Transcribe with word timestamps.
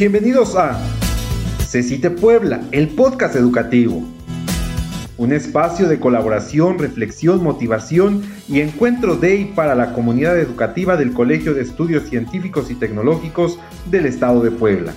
Bienvenidos 0.00 0.56
a 0.56 0.80
CECITE 1.60 2.08
Puebla, 2.08 2.62
el 2.72 2.88
podcast 2.88 3.36
educativo. 3.36 4.02
Un 5.18 5.30
espacio 5.30 5.88
de 5.88 6.00
colaboración, 6.00 6.78
reflexión, 6.78 7.42
motivación 7.42 8.22
y 8.48 8.60
encuentro 8.60 9.16
de 9.16 9.34
y 9.36 9.44
para 9.44 9.74
la 9.74 9.92
comunidad 9.92 10.40
educativa 10.40 10.96
del 10.96 11.12
Colegio 11.12 11.52
de 11.52 11.60
Estudios 11.60 12.08
Científicos 12.08 12.70
y 12.70 12.76
Tecnológicos 12.76 13.58
del 13.90 14.06
Estado 14.06 14.40
de 14.42 14.50
Puebla. 14.50 14.94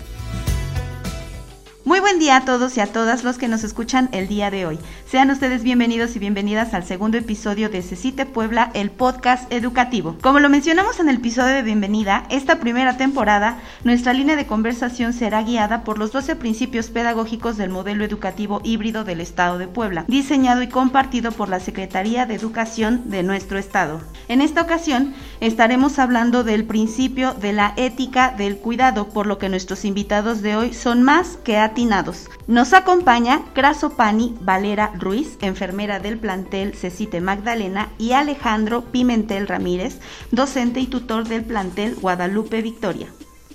A 2.32 2.46
todos 2.46 2.78
y 2.78 2.80
a 2.80 2.88
todas 2.88 3.26
los 3.26 3.38
que 3.38 3.50
nos 3.50 3.66
escuchan 3.66 4.08
el 4.14 4.30
día 4.30 4.50
de 4.50 4.66
hoy. 4.66 4.80
Sean 5.06 5.30
ustedes 5.30 5.62
bienvenidos 5.62 6.16
y 6.16 6.20
bienvenidas 6.20 6.74
al 6.74 6.86
segundo 6.86 7.18
episodio 7.18 7.70
de 7.70 7.82
Cecite 7.82 8.26
Puebla, 8.26 8.71
el 8.74 8.92
podcast 8.92 9.52
educativo. 9.52 10.16
Como 10.21 10.39
lo 10.39 10.48
mencionamos 10.48 11.02
en 11.02 11.10
el 11.10 11.18
episodio 11.18 11.54
de 11.54 11.64
bienvenida, 11.64 12.25
esta 12.30 12.60
primera 12.62 12.96
temporada, 12.96 13.60
nuestra 13.84 14.14
línea 14.14 14.38
de 14.38 14.47
conversación 14.47 15.11
será 15.11 15.44
guiada 15.44 15.83
por 15.83 16.00
los 16.00 16.14
12 16.14 16.38
principios 16.38 16.88
pedagógicos 16.88 17.57
del 17.57 17.70
modelo 17.70 18.06
educativo 18.06 18.61
híbrido 18.64 19.04
del 19.04 19.19
Estado 19.19 19.58
de 19.58 19.68
Puebla, 19.68 20.05
diseñado 20.08 20.64
y 20.64 20.69
compartido 20.69 21.33
por 21.33 21.50
la 21.50 21.60
Secretaría 21.60 22.25
de 22.25 22.36
Educación 22.36 23.04
de 23.10 23.21
nuestro 23.24 23.60
Estado. 23.60 24.00
En 24.30 24.42
esta 24.42 24.61
ocasión 24.61 25.14
estaremos 25.42 26.00
hablando 26.00 26.46
del 26.46 26.64
principio 26.64 27.33
de 27.33 27.52
la 27.52 27.74
ética 27.75 28.33
del 28.36 28.58
cuidado, 28.58 29.10
por 29.10 29.28
lo 29.28 29.38
que 29.38 29.50
nuestros 29.50 29.83
invitados 29.83 30.42
de 30.42 30.55
hoy 30.55 30.74
son 30.74 31.04
más 31.04 31.38
que 31.44 31.58
atinados. 31.58 32.12
Nos 32.48 32.73
acompaña 32.73 33.42
Craso 33.53 33.92
Pani 33.92 34.36
Valera 34.42 34.92
Ruiz, 35.00 35.38
enfermera 35.42 36.00
del 36.00 36.17
plantel 36.17 36.76
Cecite 36.76 37.22
Magdalena, 37.22 37.89
y 37.98 38.12
Alejandro 38.12 38.86
Pimentel 38.92 39.48
Ramírez, 39.48 40.00
docente 40.31 40.80
y 40.80 40.88
tutor 40.88 41.28
del 41.28 41.44
plantel 41.44 41.95
Guadalupe 41.95 42.62
Victoria. 42.62 43.08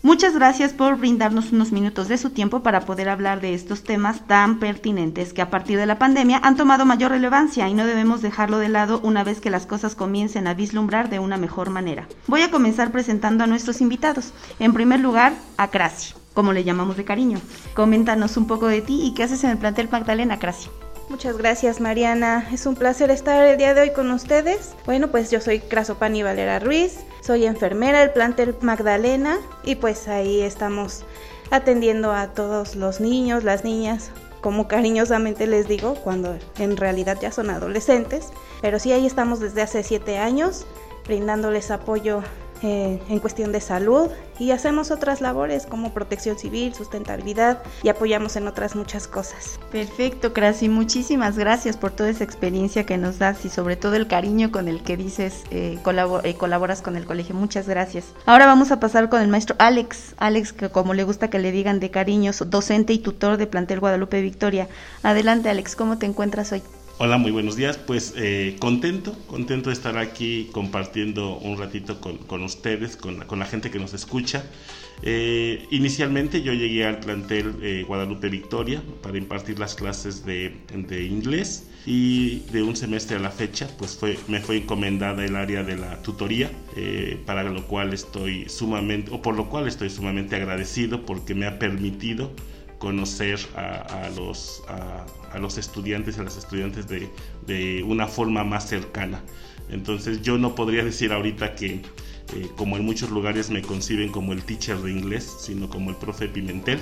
Muchas 0.02 0.34
gracias 0.34 0.72
por 0.72 0.96
brindarnos 0.96 1.50
unos 1.50 1.72
minutos 1.72 2.06
de 2.06 2.18
su 2.18 2.30
tiempo 2.30 2.62
para 2.62 2.82
poder 2.82 3.08
hablar 3.08 3.40
de 3.40 3.54
estos 3.54 3.82
temas 3.82 4.26
tan 4.28 4.60
pertinentes 4.60 5.32
que 5.32 5.42
a 5.42 5.50
partir 5.50 5.76
de 5.76 5.86
la 5.86 5.98
pandemia 5.98 6.40
han 6.44 6.56
tomado 6.56 6.84
mayor 6.84 7.10
relevancia 7.10 7.68
y 7.68 7.74
no 7.74 7.84
debemos 7.84 8.22
dejarlo 8.22 8.58
de 8.58 8.68
lado 8.68 9.00
una 9.02 9.24
vez 9.24 9.40
que 9.40 9.50
las 9.50 9.66
cosas 9.66 9.96
comiencen 9.96 10.46
a 10.46 10.54
vislumbrar 10.54 11.10
de 11.10 11.18
una 11.18 11.36
mejor 11.36 11.70
manera. 11.70 12.06
Voy 12.28 12.42
a 12.42 12.50
comenzar 12.50 12.92
presentando 12.92 13.42
a 13.42 13.48
nuestros 13.48 13.80
invitados. 13.80 14.32
En 14.60 14.72
primer 14.72 15.00
lugar, 15.00 15.32
a 15.56 15.68
Crasi, 15.68 16.14
como 16.38 16.52
le 16.52 16.62
llamamos 16.62 16.96
de 16.96 17.04
cariño. 17.04 17.40
Coméntanos 17.74 18.36
un 18.36 18.46
poco 18.46 18.68
de 18.68 18.80
ti 18.80 19.00
y 19.02 19.12
qué 19.12 19.24
haces 19.24 19.42
en 19.42 19.50
el 19.50 19.58
plantel 19.58 19.88
Magdalena, 19.90 20.38
Crasi. 20.38 20.70
Muchas 21.08 21.36
gracias 21.36 21.80
Mariana, 21.80 22.48
es 22.52 22.64
un 22.64 22.76
placer 22.76 23.10
estar 23.10 23.44
el 23.44 23.58
día 23.58 23.74
de 23.74 23.80
hoy 23.80 23.92
con 23.92 24.08
ustedes. 24.12 24.76
Bueno, 24.86 25.08
pues 25.08 25.32
yo 25.32 25.40
soy 25.40 25.58
Crasopani 25.58 26.22
Valera 26.22 26.60
Ruiz, 26.60 27.00
soy 27.22 27.44
enfermera 27.44 27.98
del 27.98 28.12
plantel 28.12 28.54
Magdalena 28.60 29.38
y 29.64 29.74
pues 29.74 30.06
ahí 30.06 30.40
estamos 30.42 31.02
atendiendo 31.50 32.12
a 32.12 32.28
todos 32.28 32.76
los 32.76 33.00
niños, 33.00 33.42
las 33.42 33.64
niñas, 33.64 34.12
como 34.40 34.68
cariñosamente 34.68 35.48
les 35.48 35.66
digo, 35.66 35.96
cuando 35.96 36.38
en 36.60 36.76
realidad 36.76 37.18
ya 37.20 37.32
son 37.32 37.50
adolescentes. 37.50 38.28
Pero 38.62 38.78
sí, 38.78 38.92
ahí 38.92 39.06
estamos 39.06 39.40
desde 39.40 39.62
hace 39.62 39.82
siete 39.82 40.18
años, 40.18 40.66
brindándoles 41.04 41.72
apoyo 41.72 42.22
eh, 42.62 43.00
en 43.08 43.18
cuestión 43.20 43.52
de 43.52 43.60
salud 43.60 44.10
y 44.38 44.50
hacemos 44.50 44.90
otras 44.90 45.20
labores 45.20 45.66
como 45.66 45.92
protección 45.92 46.38
civil, 46.38 46.74
sustentabilidad 46.74 47.62
y 47.82 47.88
apoyamos 47.88 48.36
en 48.36 48.46
otras 48.46 48.76
muchas 48.76 49.08
cosas. 49.08 49.58
Perfecto, 49.70 50.32
Crasi, 50.32 50.68
muchísimas 50.68 51.38
gracias 51.38 51.76
por 51.76 51.90
toda 51.90 52.10
esa 52.10 52.24
experiencia 52.24 52.84
que 52.84 52.98
nos 52.98 53.18
das 53.18 53.44
y 53.44 53.48
sobre 53.48 53.76
todo 53.76 53.96
el 53.96 54.06
cariño 54.06 54.50
con 54.50 54.68
el 54.68 54.82
que 54.82 54.96
dices 54.96 55.44
eh, 55.50 55.78
eh, 56.24 56.34
colaboras 56.36 56.82
con 56.82 56.96
el 56.96 57.04
colegio. 57.04 57.34
Muchas 57.34 57.68
gracias. 57.68 58.06
Ahora 58.26 58.46
vamos 58.46 58.70
a 58.70 58.80
pasar 58.80 59.08
con 59.08 59.22
el 59.22 59.28
maestro 59.28 59.56
Alex, 59.58 60.14
Alex 60.18 60.52
que 60.52 60.68
como 60.70 60.94
le 60.94 61.04
gusta 61.04 61.30
que 61.30 61.38
le 61.38 61.52
digan 61.52 61.80
de 61.80 61.90
cariños, 61.90 62.42
docente 62.48 62.92
y 62.92 62.98
tutor 62.98 63.36
de 63.36 63.46
plantel 63.46 63.80
Guadalupe 63.80 64.20
Victoria. 64.20 64.68
Adelante 65.02 65.48
Alex, 65.48 65.76
¿cómo 65.76 65.98
te 65.98 66.06
encuentras 66.06 66.52
hoy? 66.52 66.62
Hola, 67.00 67.16
muy 67.16 67.30
buenos 67.30 67.54
días. 67.54 67.78
Pues 67.78 68.12
eh, 68.16 68.56
contento, 68.58 69.16
contento 69.28 69.70
de 69.70 69.74
estar 69.74 69.96
aquí 69.98 70.48
compartiendo 70.50 71.38
un 71.38 71.56
ratito 71.56 72.00
con, 72.00 72.42
ustedes, 72.42 72.96
con, 72.96 73.38
la 73.38 73.46
gente 73.46 73.70
que 73.70 73.78
nos 73.78 73.94
escucha. 73.94 74.44
Eh, 75.02 75.64
inicialmente 75.70 76.42
yo 76.42 76.52
llegué 76.52 76.84
al 76.84 76.98
plantel 76.98 77.54
eh, 77.62 77.84
Guadalupe 77.86 78.28
Victoria 78.28 78.82
para 79.00 79.16
impartir 79.16 79.60
las 79.60 79.76
clases 79.76 80.26
de, 80.26 80.52
inglés 81.08 81.70
y 81.86 82.40
de 82.50 82.64
un 82.64 82.74
semestre 82.74 83.16
a 83.16 83.20
la 83.20 83.30
fecha 83.30 83.68
pues 83.78 83.96
me 84.26 84.40
fue 84.40 84.56
encomendada 84.56 85.24
el 85.24 85.36
área 85.36 85.62
de 85.62 85.76
la 85.76 86.02
tutoría 86.02 86.50
para 87.24 87.44
lo 87.44 87.64
cual 87.68 87.94
estoy 87.94 88.48
sumamente 88.48 89.12
o 89.12 89.22
por 89.22 89.36
lo 89.36 89.48
cual 89.48 89.68
estoy 89.68 89.88
sumamente 89.88 90.34
agradecido 90.34 91.06
porque 91.06 91.36
me 91.36 91.46
ha 91.46 91.60
permitido 91.60 92.32
conocer 92.78 93.38
a, 93.56 94.08
los, 94.16 94.62
a, 94.68 95.38
los 95.38 95.58
estudiantes 95.58 96.16
y 96.16 96.20
a 96.20 96.24
las 96.24 96.36
estudiantes 96.36 96.86
de, 96.88 97.82
una 97.82 98.06
forma 98.06 98.44
más 98.44 98.68
cercana. 98.68 99.22
Entonces 99.70 100.22
yo 100.22 100.38
no 100.38 100.54
podría 100.54 100.84
decir 100.84 101.12
ahorita 101.12 101.54
que 101.54 101.82
eh, 102.34 102.48
como 102.56 102.76
en 102.76 102.84
muchos 102.84 103.10
lugares 103.10 103.50
me 103.50 103.62
conciben 103.62 104.10
como 104.10 104.32
el 104.32 104.42
teacher 104.42 104.78
de 104.78 104.92
inglés, 104.92 105.36
sino 105.40 105.68
como 105.68 105.90
el 105.90 105.96
profe 105.96 106.28
Pimentel, 106.28 106.78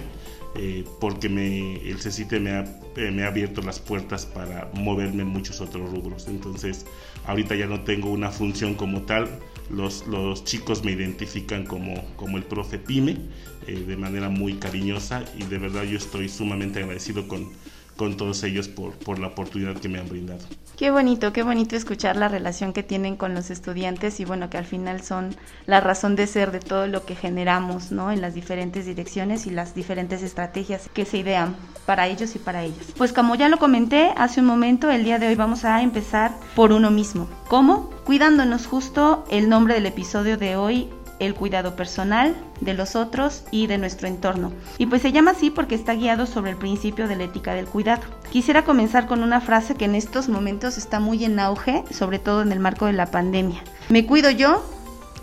eh, 0.56 0.84
porque 1.00 1.28
me, 1.28 1.76
el 1.88 2.00
CECITE 2.00 2.40
me 2.40 2.50
ha, 2.50 2.64
eh, 2.96 3.10
me 3.10 3.24
ha 3.24 3.28
abierto 3.28 3.62
las 3.62 3.78
puertas 3.78 4.26
para 4.26 4.70
moverme 4.74 5.22
en 5.22 5.28
muchos 5.28 5.60
otros 5.60 5.90
rubros. 5.90 6.28
Entonces 6.28 6.86
ahorita 7.26 7.54
ya 7.54 7.66
no 7.66 7.80
tengo 7.80 8.10
una 8.10 8.30
función 8.30 8.74
como 8.74 9.02
tal, 9.02 9.28
los, 9.70 10.06
los 10.06 10.44
chicos 10.44 10.84
me 10.84 10.92
identifican 10.92 11.64
como, 11.64 12.04
como 12.16 12.36
el 12.36 12.44
profe 12.44 12.78
Pime 12.78 13.16
eh, 13.66 13.84
de 13.86 13.96
manera 13.96 14.28
muy 14.28 14.54
cariñosa 14.54 15.24
y 15.36 15.44
de 15.44 15.58
verdad 15.58 15.84
yo 15.84 15.98
estoy 15.98 16.28
sumamente 16.28 16.80
agradecido 16.80 17.28
con, 17.28 17.50
con 17.96 18.16
todos 18.16 18.42
ellos 18.44 18.68
por, 18.68 18.92
por 18.92 19.18
la 19.18 19.28
oportunidad 19.28 19.76
que 19.76 19.88
me 19.88 19.98
han 19.98 20.08
brindado. 20.08 20.40
Qué 20.76 20.90
bonito, 20.90 21.32
qué 21.32 21.42
bonito 21.42 21.74
escuchar 21.74 22.16
la 22.16 22.28
relación 22.28 22.74
que 22.74 22.82
tienen 22.82 23.16
con 23.16 23.34
los 23.34 23.48
estudiantes 23.48 24.20
y 24.20 24.26
bueno, 24.26 24.50
que 24.50 24.58
al 24.58 24.66
final 24.66 25.02
son 25.02 25.34
la 25.64 25.80
razón 25.80 26.16
de 26.16 26.26
ser 26.26 26.52
de 26.52 26.60
todo 26.60 26.86
lo 26.86 27.06
que 27.06 27.14
generamos, 27.14 27.92
¿no? 27.92 28.12
En 28.12 28.20
las 28.20 28.34
diferentes 28.34 28.84
direcciones 28.84 29.46
y 29.46 29.50
las 29.50 29.74
diferentes 29.74 30.22
estrategias 30.22 30.90
que 30.92 31.06
se 31.06 31.16
idean 31.16 31.56
para 31.86 32.08
ellos 32.08 32.36
y 32.36 32.38
para 32.38 32.62
ellas. 32.62 32.92
Pues 32.98 33.14
como 33.14 33.36
ya 33.36 33.48
lo 33.48 33.56
comenté 33.56 34.12
hace 34.18 34.40
un 34.40 34.46
momento, 34.46 34.90
el 34.90 35.04
día 35.04 35.18
de 35.18 35.28
hoy 35.28 35.34
vamos 35.34 35.64
a 35.64 35.80
empezar 35.80 36.32
por 36.54 36.72
uno 36.72 36.90
mismo. 36.90 37.26
¿Cómo? 37.48 37.88
Cuidándonos 38.04 38.66
justo 38.66 39.24
el 39.30 39.48
nombre 39.48 39.74
del 39.74 39.86
episodio 39.86 40.36
de 40.36 40.56
hoy 40.56 40.90
el 41.18 41.34
cuidado 41.34 41.76
personal 41.76 42.36
de 42.60 42.74
los 42.74 42.96
otros 42.96 43.44
y 43.50 43.66
de 43.66 43.78
nuestro 43.78 44.08
entorno. 44.08 44.52
Y 44.78 44.86
pues 44.86 45.02
se 45.02 45.12
llama 45.12 45.32
así 45.32 45.50
porque 45.50 45.74
está 45.74 45.94
guiado 45.94 46.26
sobre 46.26 46.50
el 46.50 46.56
principio 46.56 47.08
de 47.08 47.16
la 47.16 47.24
ética 47.24 47.54
del 47.54 47.66
cuidado. 47.66 48.02
Quisiera 48.30 48.64
comenzar 48.64 49.06
con 49.06 49.22
una 49.22 49.40
frase 49.40 49.74
que 49.74 49.86
en 49.86 49.94
estos 49.94 50.28
momentos 50.28 50.78
está 50.78 51.00
muy 51.00 51.24
en 51.24 51.38
auge, 51.38 51.84
sobre 51.90 52.18
todo 52.18 52.42
en 52.42 52.52
el 52.52 52.60
marco 52.60 52.86
de 52.86 52.92
la 52.92 53.10
pandemia. 53.10 53.62
Me 53.88 54.06
cuido 54.06 54.30
yo, 54.30 54.64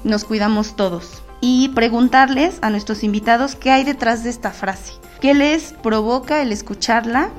nos 0.03 0.23
cuidamos 0.23 0.75
todos. 0.75 1.21
Y 1.41 1.69
preguntarles 1.69 2.59
a 2.61 2.69
nuestros 2.69 3.03
invitados 3.03 3.55
qué 3.55 3.71
hay 3.71 3.83
detrás 3.83 4.23
de 4.23 4.29
esta 4.29 4.51
frase. 4.51 4.93
¿Qué 5.19 5.33
les 5.33 5.73
provoca 5.73 6.41
el 6.41 6.51
escucharla? 6.51 7.29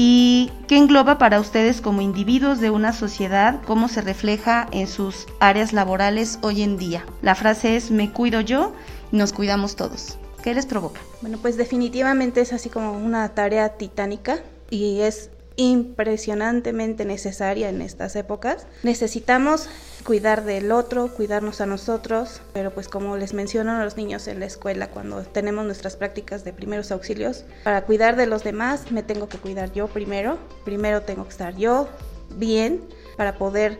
Y 0.00 0.52
qué 0.68 0.76
engloba 0.76 1.18
para 1.18 1.40
ustedes 1.40 1.80
como 1.80 2.02
individuos 2.02 2.60
de 2.60 2.70
una 2.70 2.92
sociedad, 2.92 3.60
cómo 3.66 3.88
se 3.88 4.00
refleja 4.00 4.68
en 4.70 4.86
sus 4.86 5.26
áreas 5.40 5.72
laborales 5.72 6.38
hoy 6.40 6.62
en 6.62 6.76
día. 6.76 7.04
La 7.20 7.34
frase 7.34 7.74
es 7.74 7.90
me 7.90 8.12
cuido 8.12 8.40
yo 8.40 8.72
nos 9.10 9.32
cuidamos 9.32 9.74
todos. 9.74 10.16
¿Qué 10.40 10.54
les 10.54 10.66
provoca? 10.66 11.00
Bueno, 11.20 11.38
pues 11.42 11.56
definitivamente 11.56 12.40
es 12.40 12.52
así 12.52 12.68
como 12.68 12.92
una 12.92 13.28
tarea 13.30 13.70
titánica 13.70 14.38
y 14.70 15.00
es 15.00 15.30
impresionantemente 15.56 17.04
necesaria 17.04 17.68
en 17.68 17.82
estas 17.82 18.14
épocas. 18.14 18.68
Necesitamos 18.84 19.68
cuidar 20.08 20.42
del 20.42 20.72
otro, 20.72 21.08
cuidarnos 21.08 21.60
a 21.60 21.66
nosotros, 21.66 22.40
pero 22.54 22.70
pues 22.70 22.88
como 22.88 23.18
les 23.18 23.34
menciono 23.34 23.72
a 23.72 23.84
los 23.84 23.98
niños 23.98 24.26
en 24.26 24.40
la 24.40 24.46
escuela 24.46 24.88
cuando 24.88 25.20
tenemos 25.20 25.66
nuestras 25.66 25.96
prácticas 25.96 26.44
de 26.44 26.54
primeros 26.54 26.90
auxilios, 26.92 27.44
para 27.62 27.84
cuidar 27.84 28.16
de 28.16 28.24
los 28.24 28.42
demás 28.42 28.90
me 28.90 29.02
tengo 29.02 29.28
que 29.28 29.36
cuidar 29.36 29.70
yo 29.70 29.86
primero, 29.86 30.38
primero 30.64 31.02
tengo 31.02 31.24
que 31.24 31.28
estar 31.32 31.54
yo 31.56 31.90
bien 32.30 32.80
para 33.18 33.36
poder 33.36 33.78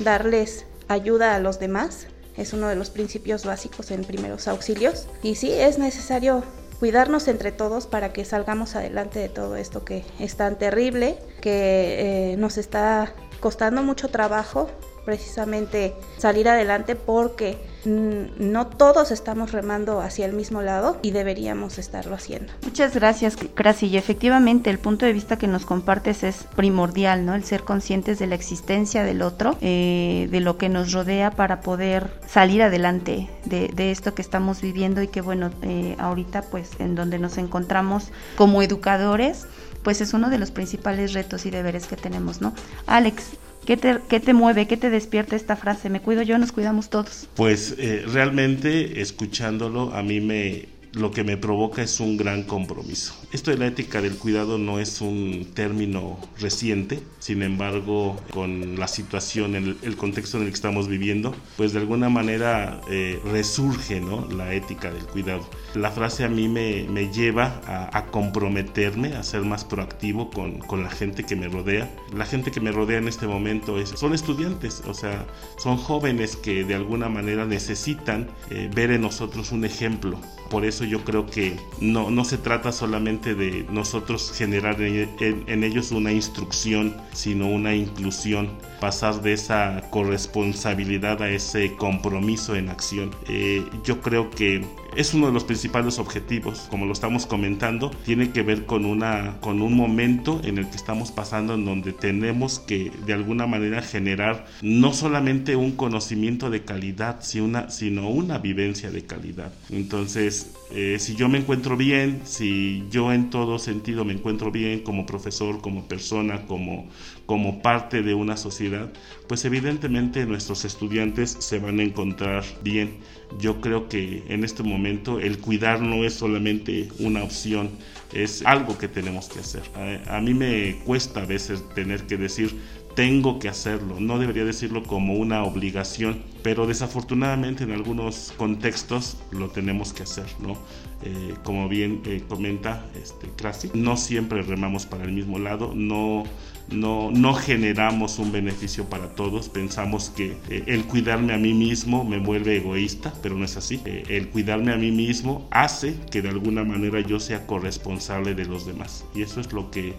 darles 0.00 0.66
ayuda 0.88 1.34
a 1.34 1.38
los 1.38 1.58
demás. 1.58 2.08
Es 2.36 2.52
uno 2.52 2.68
de 2.68 2.76
los 2.76 2.90
principios 2.90 3.46
básicos 3.46 3.90
en 3.90 4.04
primeros 4.04 4.48
auxilios. 4.48 5.06
Y 5.22 5.36
sí, 5.36 5.50
es 5.50 5.78
necesario 5.78 6.44
cuidarnos 6.78 7.26
entre 7.26 7.52
todos 7.52 7.86
para 7.86 8.12
que 8.12 8.26
salgamos 8.26 8.76
adelante 8.76 9.18
de 9.18 9.30
todo 9.30 9.56
esto 9.56 9.82
que 9.82 10.04
es 10.18 10.36
tan 10.36 10.58
terrible, 10.58 11.18
que 11.40 12.32
eh, 12.32 12.36
nos 12.36 12.58
está 12.58 13.14
costando 13.40 13.82
mucho 13.82 14.08
trabajo 14.08 14.68
precisamente 15.04 15.94
salir 16.18 16.48
adelante 16.48 16.94
porque 16.94 17.58
mm, 17.84 18.50
no 18.50 18.66
todos 18.66 19.10
estamos 19.10 19.52
remando 19.52 20.00
hacia 20.00 20.26
el 20.26 20.32
mismo 20.32 20.62
lado 20.62 20.98
y 21.02 21.10
deberíamos 21.10 21.78
estarlo 21.78 22.14
haciendo. 22.14 22.52
Muchas 22.62 22.94
gracias, 22.94 23.36
Crasi. 23.54 23.86
Y 23.86 23.96
efectivamente, 23.96 24.70
el 24.70 24.78
punto 24.78 25.06
de 25.06 25.12
vista 25.12 25.36
que 25.36 25.46
nos 25.46 25.66
compartes 25.66 26.22
es 26.22 26.44
primordial, 26.56 27.24
¿no? 27.24 27.34
El 27.34 27.44
ser 27.44 27.64
conscientes 27.64 28.18
de 28.18 28.26
la 28.26 28.34
existencia 28.34 29.02
del 29.02 29.22
otro, 29.22 29.56
eh, 29.60 30.28
de 30.30 30.40
lo 30.40 30.58
que 30.58 30.68
nos 30.68 30.92
rodea 30.92 31.30
para 31.30 31.60
poder 31.60 32.10
salir 32.26 32.62
adelante 32.62 33.28
de, 33.44 33.90
esto 33.90 34.14
que 34.14 34.22
estamos 34.22 34.60
viviendo 34.60 35.02
y 35.02 35.08
que, 35.08 35.20
bueno, 35.20 35.50
eh, 35.62 35.96
ahorita, 35.98 36.42
pues, 36.42 36.70
en 36.78 36.94
donde 36.94 37.18
nos 37.18 37.38
encontramos 37.38 38.08
como 38.36 38.62
educadores, 38.62 39.46
pues 39.82 40.00
es 40.00 40.12
uno 40.12 40.30
de 40.30 40.38
los 40.38 40.50
principales 40.50 41.12
retos 41.12 41.46
y 41.46 41.50
deberes 41.50 41.86
que 41.86 41.96
tenemos, 41.96 42.40
¿no? 42.40 42.52
Alex, 42.86 43.24
¿Qué 43.64 43.76
te, 43.76 43.98
¿Qué 44.08 44.20
te, 44.20 44.32
mueve? 44.32 44.66
¿Qué 44.66 44.76
te 44.76 44.90
despierta 44.90 45.36
esta 45.36 45.56
frase? 45.56 45.90
Me 45.90 46.00
cuido 46.00 46.22
yo, 46.22 46.38
nos 46.38 46.52
cuidamos 46.52 46.90
todos. 46.90 47.28
Pues 47.34 47.74
eh, 47.78 48.04
realmente 48.06 49.00
escuchándolo 49.00 49.92
a 49.94 50.02
mí 50.02 50.20
me, 50.20 50.68
lo 50.92 51.10
que 51.10 51.24
me 51.24 51.36
provoca 51.36 51.82
es 51.82 52.00
un 52.00 52.16
gran 52.16 52.44
compromiso. 52.44 53.14
Esto 53.32 53.52
de 53.52 53.58
la 53.58 53.68
ética 53.68 54.02
del 54.02 54.16
cuidado 54.16 54.58
no 54.58 54.80
es 54.80 55.00
un 55.00 55.46
término 55.54 56.18
reciente, 56.40 57.00
sin 57.20 57.44
embargo, 57.44 58.20
con 58.32 58.76
la 58.76 58.88
situación, 58.88 59.54
el, 59.54 59.76
el 59.82 59.96
contexto 59.96 60.38
en 60.38 60.44
el 60.44 60.48
que 60.48 60.56
estamos 60.56 60.88
viviendo, 60.88 61.32
pues 61.56 61.72
de 61.72 61.78
alguna 61.78 62.08
manera 62.08 62.80
eh, 62.90 63.20
resurge 63.24 64.00
¿no? 64.00 64.26
la 64.26 64.52
ética 64.52 64.90
del 64.90 65.04
cuidado. 65.04 65.48
La 65.76 65.92
frase 65.92 66.24
a 66.24 66.28
mí 66.28 66.48
me, 66.48 66.88
me 66.90 67.12
lleva 67.12 67.60
a, 67.68 67.96
a, 67.96 68.06
comprometerme, 68.06 69.14
a 69.14 69.22
ser 69.22 69.42
más 69.42 69.64
proactivo 69.64 70.30
con, 70.30 70.58
con, 70.58 70.82
la 70.82 70.90
gente 70.90 71.22
que 71.22 71.36
me 71.36 71.46
rodea. 71.46 71.88
La 72.12 72.26
gente 72.26 72.50
que 72.50 72.60
me 72.60 72.72
rodea 72.72 72.98
en 72.98 73.06
este 73.06 73.28
momento 73.28 73.78
es, 73.78 73.90
son 73.90 74.12
estudiantes, 74.12 74.82
o 74.88 74.94
sea, 74.94 75.24
son 75.56 75.76
jóvenes 75.76 76.34
que 76.34 76.64
de 76.64 76.74
alguna 76.74 77.08
manera 77.08 77.44
necesitan 77.44 78.28
eh, 78.50 78.68
ver 78.74 78.90
en 78.90 79.02
nosotros 79.02 79.52
un 79.52 79.64
ejemplo. 79.64 80.18
Por 80.50 80.64
eso 80.64 80.84
yo 80.84 81.04
creo 81.04 81.26
que 81.26 81.56
no, 81.80 82.10
no 82.10 82.24
se 82.24 82.36
trata 82.36 82.72
solamente 82.72 83.19
de 83.20 83.66
nosotros 83.70 84.32
generar 84.34 84.80
en, 84.80 85.64
ellos 85.64 85.92
una 85.92 86.12
instrucción, 86.12 86.96
sino 87.12 87.48
una 87.48 87.74
inclusión, 87.74 88.50
pasar 88.80 89.20
de 89.22 89.34
esa 89.34 89.82
corresponsabilidad 89.90 91.22
a 91.22 91.28
ese 91.28 91.76
compromiso 91.76 92.56
en 92.56 92.70
acción. 92.70 93.10
Eh, 93.28 93.64
yo 93.84 94.00
creo 94.00 94.30
que 94.30 94.64
es 94.96 95.14
uno 95.14 95.26
de 95.26 95.32
los 95.32 95.44
principales 95.44 95.98
objetivos, 95.98 96.66
como 96.70 96.86
lo 96.86 96.92
estamos 96.92 97.26
comentando, 97.26 97.90
tiene 98.04 98.30
que 98.30 98.42
ver 98.42 98.66
con, 98.66 98.84
una, 98.84 99.38
con 99.40 99.62
un 99.62 99.74
momento 99.74 100.40
en 100.44 100.58
el 100.58 100.68
que 100.68 100.76
estamos 100.76 101.10
pasando 101.12 101.54
en 101.54 101.64
donde 101.64 101.92
tenemos 101.92 102.58
que 102.58 102.90
de 103.06 103.12
alguna 103.12 103.46
manera 103.46 103.82
generar 103.82 104.46
no 104.62 104.92
solamente 104.92 105.56
un 105.56 105.72
conocimiento 105.72 106.50
de 106.50 106.64
calidad, 106.64 107.18
sino 107.20 108.08
una, 108.08 108.38
vivencia 108.38 108.90
de 108.90 109.04
calidad. 109.04 109.52
Entonces, 109.70 110.52
eh, 110.72 110.96
si 110.98 111.14
yo 111.14 111.28
me 111.28 111.38
encuentro 111.38 111.76
bien, 111.76 112.22
si 112.24 112.84
yo 112.90 113.12
en 113.12 113.30
todo 113.30 113.58
sentido 113.58 114.04
me 114.04 114.12
encuentro 114.12 114.50
bien 114.50 114.80
como 114.80 115.04
profesor, 115.04 115.60
como 115.60 115.86
persona, 115.86 116.46
como, 116.46 116.88
como 117.30 117.62
parte 117.62 118.02
de 118.02 118.12
una 118.12 118.36
sociedad, 118.36 118.90
pues 119.28 119.44
evidentemente 119.44 120.26
nuestros 120.26 120.64
estudiantes 120.64 121.36
se 121.38 121.60
van 121.60 121.78
a 121.78 121.84
encontrar 121.84 122.42
bien. 122.64 122.96
Yo 123.38 123.60
creo 123.60 123.88
que 123.88 124.24
en 124.26 124.42
este 124.42 124.64
momento 124.64 125.20
el 125.20 125.38
cuidar 125.38 125.80
no 125.80 126.04
es 126.04 126.14
solamente 126.14 126.88
una 126.98 127.22
opción, 127.22 127.70
es 128.12 128.44
algo 128.44 128.76
que 128.78 128.88
tenemos 128.88 129.28
que 129.28 129.38
hacer. 129.38 129.62
A, 130.08 130.16
a 130.16 130.20
mí 130.20 130.34
me 130.34 130.80
cuesta 130.84 131.22
a 131.22 131.24
veces 131.24 131.62
tener 131.72 132.04
que 132.08 132.16
decir, 132.16 132.58
tengo 132.94 133.38
que 133.38 133.48
hacerlo, 133.48 134.00
no 134.00 134.18
debería 134.18 134.44
decirlo 134.44 134.82
como 134.82 135.14
una 135.14 135.44
obligación, 135.44 136.22
pero 136.42 136.66
desafortunadamente 136.66 137.64
en 137.64 137.70
algunos 137.70 138.32
contextos 138.36 139.16
lo 139.30 139.50
tenemos 139.50 139.92
que 139.92 140.02
hacer, 140.02 140.26
¿no? 140.40 140.56
Eh, 141.02 141.34
como 141.44 141.68
bien 141.68 142.02
eh, 142.04 142.22
comenta 142.28 142.84
este 143.00 143.28
Krasi, 143.36 143.70
no 143.74 143.96
siempre 143.96 144.42
remamos 144.42 144.84
para 144.86 145.04
el 145.04 145.12
mismo 145.12 145.38
lado, 145.38 145.72
no, 145.74 146.24
no, 146.68 147.10
no 147.10 147.34
generamos 147.34 148.18
un 148.18 148.32
beneficio 148.32 148.84
para 148.84 149.08
todos, 149.14 149.48
pensamos 149.48 150.10
que 150.10 150.36
eh, 150.48 150.64
el 150.66 150.84
cuidarme 150.84 151.32
a 151.32 151.38
mí 151.38 151.54
mismo 151.54 152.04
me 152.04 152.18
vuelve 152.18 152.56
egoísta, 152.56 153.12
pero 153.22 153.36
no 153.36 153.44
es 153.44 153.56
así, 153.56 153.80
el 153.84 154.28
cuidarme 154.28 154.72
a 154.72 154.76
mí 154.76 154.90
mismo 154.90 155.48
hace 155.50 155.96
que 156.10 156.22
de 156.22 156.28
alguna 156.28 156.64
manera 156.64 157.00
yo 157.00 157.20
sea 157.20 157.46
corresponsable 157.46 158.34
de 158.34 158.44
los 158.44 158.66
demás, 158.66 159.04
y 159.14 159.22
eso 159.22 159.40
es 159.40 159.52
lo 159.52 159.70
que 159.70 159.94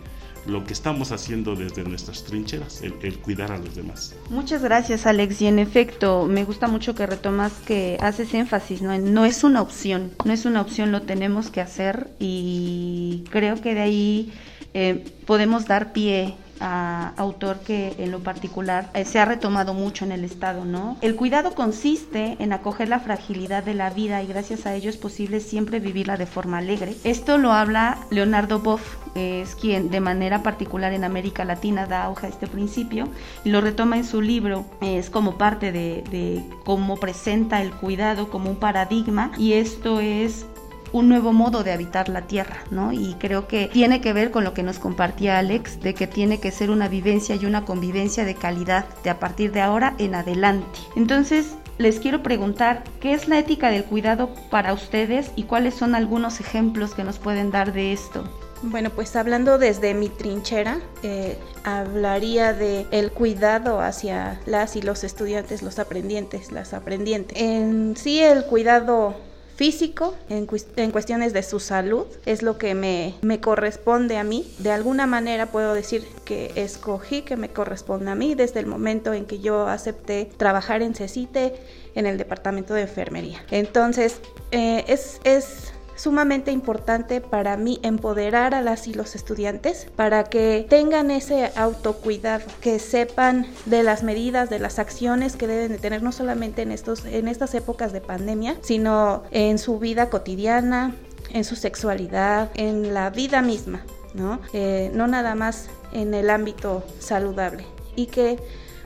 lo 0.45 0.63
que 0.63 0.73
estamos 0.73 1.11
haciendo 1.11 1.55
desde 1.55 1.83
nuestras 1.83 2.23
trincheras, 2.23 2.81
el, 2.81 3.19
cuidar 3.19 3.51
a 3.51 3.57
los 3.57 3.75
demás. 3.75 4.15
Muchas 4.29 4.63
gracias 4.63 5.05
Alex 5.05 5.41
y 5.41 5.47
en 5.47 5.59
efecto 5.59 6.25
me 6.25 6.43
gusta 6.45 6.67
mucho 6.67 6.95
que 6.95 7.05
retomas 7.05 7.53
que 7.65 7.97
haces 8.01 8.33
énfasis, 8.33 8.81
¿no? 8.81 8.97
no 8.97 9.25
es 9.25 9.43
una 9.43 9.61
opción, 9.61 10.11
no 10.25 10.33
es 10.33 10.45
una 10.45 10.61
opción, 10.61 10.91
lo 10.91 11.03
tenemos 11.03 11.49
que 11.49 11.61
hacer 11.61 12.09
y 12.19 13.23
creo 13.29 13.61
que 13.61 13.75
de 13.75 13.81
ahí 13.81 14.33
eh, 14.73 15.05
podemos 15.25 15.67
dar 15.67 15.93
pie 15.93 16.35
autor 16.61 17.59
que 17.59 17.95
en 17.97 18.11
lo 18.11 18.19
particular 18.19 18.89
eh, 18.93 19.05
se 19.05 19.19
ha 19.19 19.25
retomado 19.25 19.73
mucho 19.73 20.05
en 20.05 20.11
el 20.11 20.23
Estado, 20.23 20.65
¿no? 20.65 20.97
El 21.01 21.15
cuidado 21.15 21.53
consiste 21.55 22.37
en 22.39 22.53
acoger 22.53 22.89
la 22.89 22.99
fragilidad 22.99 23.63
de 23.63 23.73
la 23.73 23.89
vida 23.89 24.21
y 24.21 24.27
gracias 24.27 24.65
a 24.65 24.75
ello 24.75 24.89
es 24.89 24.97
posible 24.97 25.39
siempre 25.39 25.79
vivirla 25.79 26.17
de 26.17 26.25
forma 26.25 26.59
alegre. 26.59 26.95
Esto 27.03 27.37
lo 27.37 27.51
habla 27.51 27.97
Leonardo 28.09 28.59
Boff, 28.59 28.97
es 29.15 29.55
quien 29.55 29.89
de 29.89 29.99
manera 29.99 30.43
particular 30.43 30.93
en 30.93 31.03
América 31.03 31.43
Latina 31.45 31.85
da 31.85 32.03
auge 32.03 32.27
a 32.27 32.29
este 32.29 32.47
principio 32.47 33.07
y 33.43 33.49
lo 33.49 33.61
retoma 33.61 33.97
en 33.97 34.05
su 34.05 34.21
libro, 34.21 34.65
es 34.81 35.09
como 35.09 35.37
parte 35.37 35.71
de, 35.71 36.03
de 36.11 36.43
cómo 36.63 36.97
presenta 36.97 37.61
el 37.61 37.71
cuidado 37.71 38.29
como 38.29 38.49
un 38.49 38.55
paradigma 38.55 39.31
y 39.37 39.53
esto 39.53 39.99
es 39.99 40.45
un 40.93 41.09
nuevo 41.09 41.33
modo 41.33 41.63
de 41.63 41.71
habitar 41.71 42.09
la 42.09 42.23
tierra, 42.23 42.57
¿no? 42.69 42.91
Y 42.91 43.15
creo 43.19 43.47
que 43.47 43.69
tiene 43.71 44.01
que 44.01 44.13
ver 44.13 44.31
con 44.31 44.43
lo 44.43 44.53
que 44.53 44.63
nos 44.63 44.79
compartía 44.79 45.39
Alex, 45.39 45.79
de 45.81 45.93
que 45.93 46.07
tiene 46.07 46.39
que 46.39 46.51
ser 46.51 46.69
una 46.69 46.87
vivencia 46.87 47.35
y 47.35 47.45
una 47.45 47.65
convivencia 47.65 48.25
de 48.25 48.35
calidad 48.35 48.85
de 49.03 49.09
a 49.09 49.19
partir 49.19 49.51
de 49.51 49.61
ahora 49.61 49.95
en 49.97 50.15
adelante. 50.15 50.79
Entonces, 50.95 51.55
les 51.77 51.99
quiero 51.99 52.21
preguntar, 52.21 52.83
¿qué 52.99 53.13
es 53.13 53.27
la 53.27 53.39
ética 53.39 53.69
del 53.69 53.85
cuidado 53.85 54.29
para 54.49 54.73
ustedes 54.73 55.31
y 55.35 55.43
cuáles 55.43 55.73
son 55.73 55.95
algunos 55.95 56.39
ejemplos 56.39 56.93
que 56.93 57.03
nos 57.03 57.17
pueden 57.17 57.51
dar 57.51 57.73
de 57.73 57.93
esto? 57.93 58.23
Bueno, 58.63 58.91
pues 58.91 59.15
hablando 59.15 59.57
desde 59.57 59.95
mi 59.95 60.09
trinchera, 60.09 60.79
eh, 61.01 61.39
hablaría 61.63 62.53
de 62.53 62.85
el 62.91 63.11
cuidado 63.11 63.81
hacia 63.81 64.39
las 64.45 64.75
y 64.75 64.83
los 64.83 65.03
estudiantes, 65.03 65.63
los 65.63 65.79
aprendientes, 65.79 66.51
las 66.51 66.75
aprendientes. 66.75 67.35
En 67.41 67.97
sí, 67.97 68.19
el 68.19 68.45
cuidado 68.45 69.15
físico, 69.61 70.15
en, 70.27 70.47
cuestiones 70.47 71.33
de 71.33 71.43
su 71.43 71.59
salud, 71.59 72.07
es 72.25 72.41
lo 72.41 72.57
que 72.57 72.73
me, 72.73 73.13
me, 73.21 73.39
corresponde 73.39 74.17
a 74.17 74.23
mí. 74.23 74.51
De 74.57 74.71
alguna 74.71 75.05
manera 75.05 75.51
puedo 75.51 75.75
decir 75.75 76.03
que 76.25 76.51
escogí 76.55 77.21
que 77.21 77.37
me 77.37 77.49
corresponde 77.49 78.09
a 78.09 78.15
mí 78.15 78.33
desde 78.33 78.59
el 78.59 78.65
momento 78.65 79.13
en 79.13 79.25
que 79.25 79.37
yo 79.37 79.67
acepté 79.67 80.31
trabajar 80.35 80.81
en 80.81 80.95
CECITE 80.95 81.53
en 81.93 82.07
el 82.07 82.17
departamento 82.17 82.73
de 82.73 82.81
enfermería. 82.81 83.45
Entonces, 83.51 84.19
eh, 84.49 84.83
es, 84.87 85.21
es 85.25 85.73
sumamente 85.95 86.51
importante 86.51 87.21
para 87.21 87.57
mí 87.57 87.79
empoderar 87.83 88.53
a 88.55 88.61
las 88.61 88.87
y 88.87 88.93
los 88.93 89.15
estudiantes 89.15 89.87
para 89.95 90.23
que 90.23 90.65
tengan 90.69 91.11
ese 91.11 91.51
autocuidado, 91.55 92.45
que 92.61 92.79
sepan 92.79 93.47
de 93.65 93.83
las 93.83 94.03
medidas, 94.03 94.49
de 94.49 94.59
las 94.59 94.79
acciones 94.79 95.35
que 95.35 95.47
deben 95.47 95.71
de 95.71 95.77
tener 95.77 96.03
no 96.03 96.11
solamente 96.11 96.61
en 96.61 96.71
estos 96.71 97.05
en 97.05 97.27
estas 97.27 97.53
épocas 97.55 97.93
de 97.93 98.01
pandemia, 98.01 98.55
sino 98.61 99.23
en 99.31 99.59
su 99.59 99.79
vida 99.79 100.09
cotidiana, 100.09 100.95
en 101.33 101.43
su 101.43 101.55
sexualidad, 101.55 102.49
en 102.55 102.93
la 102.93 103.09
vida 103.09 103.41
misma, 103.41 103.83
¿no? 104.13 104.39
Eh, 104.53 104.91
no 104.93 105.07
nada 105.07 105.35
más 105.35 105.69
en 105.93 106.13
el 106.13 106.29
ámbito 106.29 106.83
saludable 106.99 107.65
y 107.95 108.07
que 108.07 108.39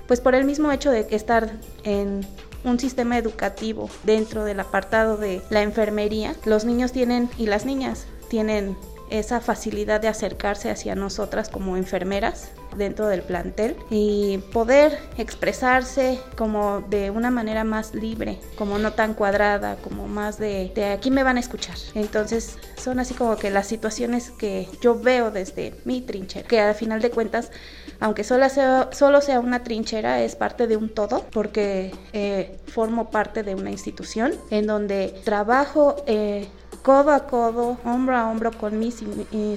pues 0.08 0.22
por 0.22 0.36
el 0.36 0.46
mismo 0.46 0.72
hecho 0.72 0.92
de 0.92 1.08
estar 1.10 1.54
en 1.84 2.26
un 2.66 2.80
sistema 2.80 3.18
educativo 3.18 3.90
dentro 4.04 4.44
del 4.44 4.60
apartado 4.60 5.18
de 5.18 5.42
la 5.50 5.62
enfermería, 5.62 6.36
los 6.46 6.66
niños 6.66 6.92
tienen 6.92 7.30
y 7.38 7.46
las 7.46 7.66
niñas 7.66 8.08
tienen 8.28 8.76
esa 9.10 9.40
facilidad 9.40 10.02
de 10.02 10.08
acercarse 10.08 10.70
hacia 10.72 10.96
nosotras 10.96 11.50
como 11.50 11.78
enfermeras 11.78 12.50
dentro 12.76 13.08
del 13.08 13.22
plantel 13.22 13.78
y 13.90 14.40
poder 14.52 15.00
expresarse 15.18 16.20
como 16.36 16.82
de 16.82 17.12
una 17.12 17.32
manera 17.32 17.64
más 17.64 17.94
libre, 17.94 18.40
como 18.58 18.78
no 18.80 18.94
tan 18.94 19.14
cuadrada, 19.14 19.78
como 19.78 20.08
más 20.08 20.38
de, 20.38 20.72
de 20.76 20.86
aquí 20.86 21.12
me 21.12 21.24
van 21.24 21.38
a 21.38 21.40
escuchar. 21.40 21.78
Entonces 21.94 22.58
son 22.76 23.00
así 23.00 23.14
como 23.14 23.38
que 23.38 23.50
las 23.50 23.68
situaciones 23.68 24.32
que 24.32 24.68
yo 24.82 25.00
veo 25.00 25.32
desde 25.32 25.74
mi 25.86 26.02
trinchera, 26.02 26.48
que 26.48 26.60
al 26.60 26.76
final 26.76 27.02
de 27.02 27.12
cuentas 27.12 27.52
aunque 28.00 28.24
solo 28.24 28.50
sea, 28.50 28.90
solo 28.92 29.22
sea 29.22 29.40
una 29.40 29.64
trinchera, 29.64 30.22
es 30.22 30.36
parte 30.36 30.68
de 30.68 30.78
un 30.78 30.90
todo, 30.90 31.26
porque 31.32 31.92
eh, 32.14 32.58
formo 32.68 33.10
parte 33.10 33.44
de 33.44 33.56
una 33.56 33.72
institución 33.72 34.34
en 34.50 34.68
donde 34.68 35.20
trabajo 35.24 35.96
eh, 36.08 36.48
codo 36.86 37.12
a 37.12 37.26
codo, 37.26 37.78
hombro 37.84 38.16
a 38.16 38.30
hombro 38.30 38.52
con 38.52 38.78
mis, 38.78 39.04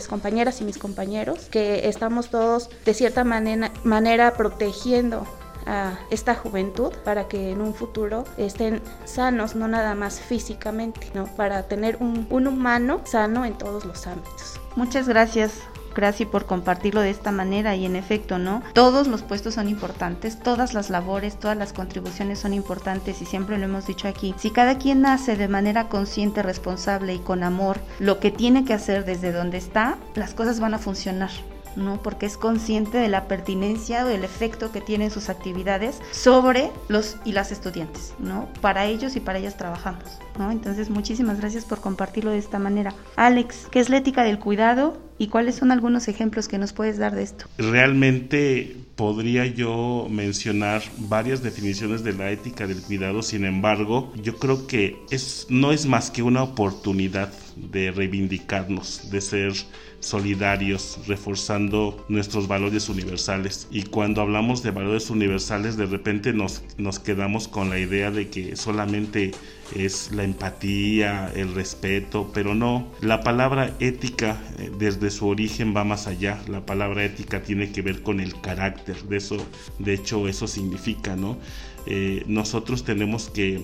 compañeras 0.09 0.61
y 0.61 0.65
mis 0.65 0.79
compañeros, 0.79 1.47
que 1.51 1.89
estamos 1.89 2.31
todos 2.31 2.71
de 2.85 2.95
cierta 2.95 3.23
manera, 3.23 3.71
manera 3.85 4.33
protegiendo 4.33 5.27
a 5.67 5.99
esta 6.11 6.35
juventud 6.35 6.93
para 7.05 7.29
que 7.29 7.51
en 7.51 7.61
un 7.61 7.75
futuro 7.75 8.25
estén 8.39 8.81
sanos, 9.05 9.55
no 9.55 9.69
nada 9.69 9.95
más 9.95 10.21
físicamente, 10.21 11.11
¿no? 11.13 11.27
Para 11.37 11.65
tener 11.65 11.99
un, 12.01 12.27
un 12.31 12.47
humano 12.47 13.03
sano 13.05 13.45
en 13.45 13.59
todos 13.59 13.85
los 13.85 14.07
ámbitos. 14.07 14.59
Muchas 14.77 15.07
gracias, 15.07 15.53
Gracias 15.95 16.29
por 16.29 16.47
compartirlo 16.47 17.01
de 17.01 17.11
esta 17.11 17.33
manera 17.33 17.75
y 17.77 17.87
en 17.87 17.97
efecto, 17.97 18.39
¿no? 18.39 18.63
Todos 18.73 19.07
los 19.07 19.23
puestos 19.23 19.55
son 19.55 19.69
importantes, 19.69 20.39
todas 20.41 20.75
las 20.75 20.91
labores, 20.91 21.39
todas 21.39 21.57
las 21.57 21.73
contribuciones 21.73 22.39
son 22.39 22.55
importantes 22.55 23.21
y 23.23 23.27
siempre 23.27 23.59
lo 23.59 23.65
hemos 23.65 23.87
dicho 23.87 24.09
aquí. 24.09 24.35
Si 24.39 24.51
cada 24.51 24.79
quien 24.79 25.05
hace 25.07 25.37
de 25.37 25.49
manera 25.49 25.89
consciente, 25.89 26.43
responsable 26.43 27.15
y 27.15 27.19
con 27.19 27.43
amor 27.43 27.79
lo 27.99 28.21
que 28.21 28.31
tiene 28.31 28.65
que 28.65 28.75
hacer 28.75 29.05
desde 29.05 29.33
donde 29.33 29.59
está, 29.59 29.99
las 30.15 30.35
cosas 30.35 30.61
van 30.61 30.75
a 30.75 30.79
funcionar. 30.79 31.31
¿No? 31.79 32.03
Porque 32.03 32.27
es 32.27 32.37
consciente 32.37 32.99
de 32.99 33.09
la 33.09 33.29
pertinencia 33.29 34.05
o 34.05 34.09
el 34.09 34.25
efecto 34.25 34.73
que 34.73 34.81
tienen 34.81 35.11
sus 35.11 35.29
actividades 35.29 36.01
sobre 36.11 36.71
los 36.89 37.17
y 37.25 37.33
las 37.33 37.53
estudiantes, 37.53 38.15
¿no? 38.19 38.49
Para 38.61 38.87
ellos 38.87 39.17
y 39.17 39.21
para 39.21 39.39
ellas 39.39 39.57
trabajamos, 39.57 40.05
¿no? 40.39 40.51
Entonces, 40.51 40.91
muchísimas 40.91 41.39
gracias 41.39 41.65
por 41.65 41.81
compartirlo 41.81 42.31
de 42.31 42.39
esta 42.39 42.59
manera. 42.59 42.95
Alex, 43.17 43.69
¿qué 43.71 43.81
es 43.81 43.89
la 43.89 43.99
ética 43.99 44.25
del 44.25 44.39
cuidado 44.39 44.99
y 45.19 45.29
cuáles 45.29 45.57
son 45.57 45.73
algunos 45.73 46.09
ejemplos 46.09 46.49
que 46.49 46.59
nos 46.59 46.73
puedes 46.73 46.99
dar 46.99 47.15
de 47.15 47.23
esto? 47.23 47.47
Realmente 47.59 48.77
podría 48.97 49.47
yo 49.47 50.07
mencionar 50.11 50.83
varias 50.99 51.43
definiciones 51.43 52.03
de 52.03 52.13
la 52.13 52.31
ética 52.31 52.67
del 52.67 52.83
cuidado, 52.83 53.23
sin 53.23 53.45
embargo, 53.45 54.13
yo 54.23 54.37
creo 54.39 54.67
que 54.67 54.97
es 55.11 55.47
no 55.49 55.73
es 55.73 55.87
más 55.87 56.11
que 56.11 56.23
una 56.23 56.43
oportunidad 56.43 57.33
de 57.71 57.91
reivindicarnos, 57.91 59.11
de 59.11 59.21
ser 59.21 59.53
solidarios, 60.01 61.01
reforzando 61.07 62.05
nuestros 62.09 62.47
valores 62.47 62.89
universales. 62.89 63.67
Y 63.71 63.83
cuando 63.83 64.21
hablamos 64.21 64.63
de 64.63 64.71
valores 64.71 65.11
universales, 65.11 65.77
de 65.77 65.87
repente 65.87 66.33
nos, 66.33 66.63
nos 66.77 66.99
quedamos 66.99 67.49
con 67.49 67.71
la 67.71 67.79
idea 67.79 68.11
de 68.11 68.29
que 68.29 68.57
solamente 68.57 69.33
es 69.75 70.13
la 70.13 70.25
empatía, 70.25 71.31
el 71.35 71.55
respeto, 71.55 72.31
pero 72.33 72.55
no, 72.55 72.91
la 73.01 73.23
palabra 73.23 73.75
ética 73.81 74.41
eh, 74.59 74.71
desde 74.79 75.11
su 75.11 75.27
origen 75.27 75.75
va 75.77 75.85
más 75.85 76.07
allá. 76.07 76.41
La 76.49 76.65
palabra 76.65 77.05
ética 77.05 77.43
tiene 77.43 77.71
que 77.73 77.83
ver 77.83 78.03
con 78.03 78.21
el 78.21 78.41
carácter, 78.41 79.03
de 79.05 79.17
eso, 79.17 79.37
de 79.79 79.95
hecho 79.95 80.29
eso 80.29 80.47
significa, 80.47 81.17
¿no? 81.17 81.39
Eh, 81.87 82.23
nosotros 82.27 82.85
tenemos 82.85 83.29
que, 83.29 83.63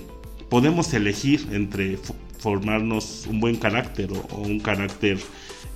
podemos 0.49 0.93
elegir 0.95 1.47
entre 1.53 1.99
formarnos 2.45 3.27
un 3.27 3.41
buen 3.41 3.57
carácter 3.57 4.11
o 4.13 4.37
un 4.43 4.61
carácter 4.61 5.17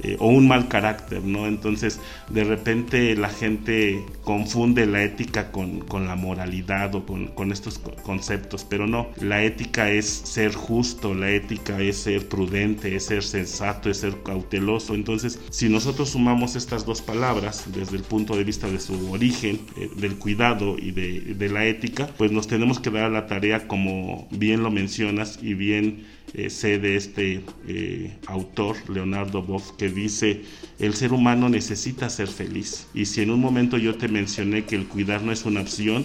eh, 0.00 0.16
o 0.20 0.28
un 0.28 0.46
mal 0.46 0.68
carácter, 0.68 1.24
¿no? 1.24 1.48
Entonces, 1.48 1.98
de 2.28 2.44
repente 2.44 3.16
la 3.16 3.30
gente 3.30 4.04
confunde 4.22 4.86
la 4.86 5.02
ética 5.02 5.50
con, 5.50 5.82
la 6.06 6.14
moralidad 6.14 6.94
o 6.94 7.04
con, 7.04 7.50
estos 7.50 7.80
conceptos, 8.04 8.64
pero 8.68 8.86
no, 8.86 9.08
la 9.20 9.42
ética 9.42 9.90
es 9.90 10.06
ser 10.06 10.54
justo, 10.54 11.14
la 11.14 11.30
ética 11.30 11.80
es 11.80 11.96
ser 11.96 12.28
prudente, 12.28 12.94
es 12.94 13.06
ser 13.06 13.24
sensato, 13.24 13.90
es 13.90 13.96
ser 13.96 14.22
cauteloso. 14.22 14.94
Entonces, 14.94 15.40
si 15.50 15.68
nosotros 15.68 16.10
sumamos 16.10 16.54
estas 16.54 16.86
dos 16.86 17.02
palabras 17.02 17.64
desde 17.74 17.96
el 17.96 18.04
punto 18.04 18.36
de 18.36 18.44
vista 18.44 18.68
de 18.68 18.78
su 18.78 19.10
origen, 19.10 19.58
eh, 19.76 19.90
del 19.96 20.16
cuidado 20.16 20.76
y 20.78 20.92
de, 20.92 21.34
de 21.34 21.48
la 21.48 21.64
ética, 21.64 22.06
pues 22.16 22.30
nos 22.30 22.46
tenemos 22.46 22.78
que 22.78 22.90
dar 22.90 23.06
a 23.06 23.10
la 23.10 23.26
tarea 23.26 23.66
como 23.66 24.28
bien 24.30 24.62
lo 24.62 24.70
mencionas 24.70 25.40
y 25.42 25.54
bien 25.54 26.17
eh, 26.34 26.50
sé 26.50 26.78
de 26.78 26.96
este 26.96 27.42
eh, 27.66 28.18
autor, 28.26 28.76
Leonardo 28.90 29.42
Boff, 29.42 29.72
que 29.72 29.88
dice, 29.88 30.42
el 30.78 30.94
ser 30.94 31.14
humano 31.14 31.48
necesita 31.48 32.10
ser 32.10 32.28
feliz. 32.28 32.86
Y 32.92 33.06
si 33.06 33.22
en 33.22 33.30
un 33.30 33.40
momento 33.40 33.78
yo 33.78 33.96
te 33.96 34.08
mencioné 34.08 34.64
que 34.64 34.76
el 34.76 34.86
cuidar 34.86 35.22
no 35.22 35.32
es 35.32 35.46
una 35.46 35.62
opción, 35.62 36.04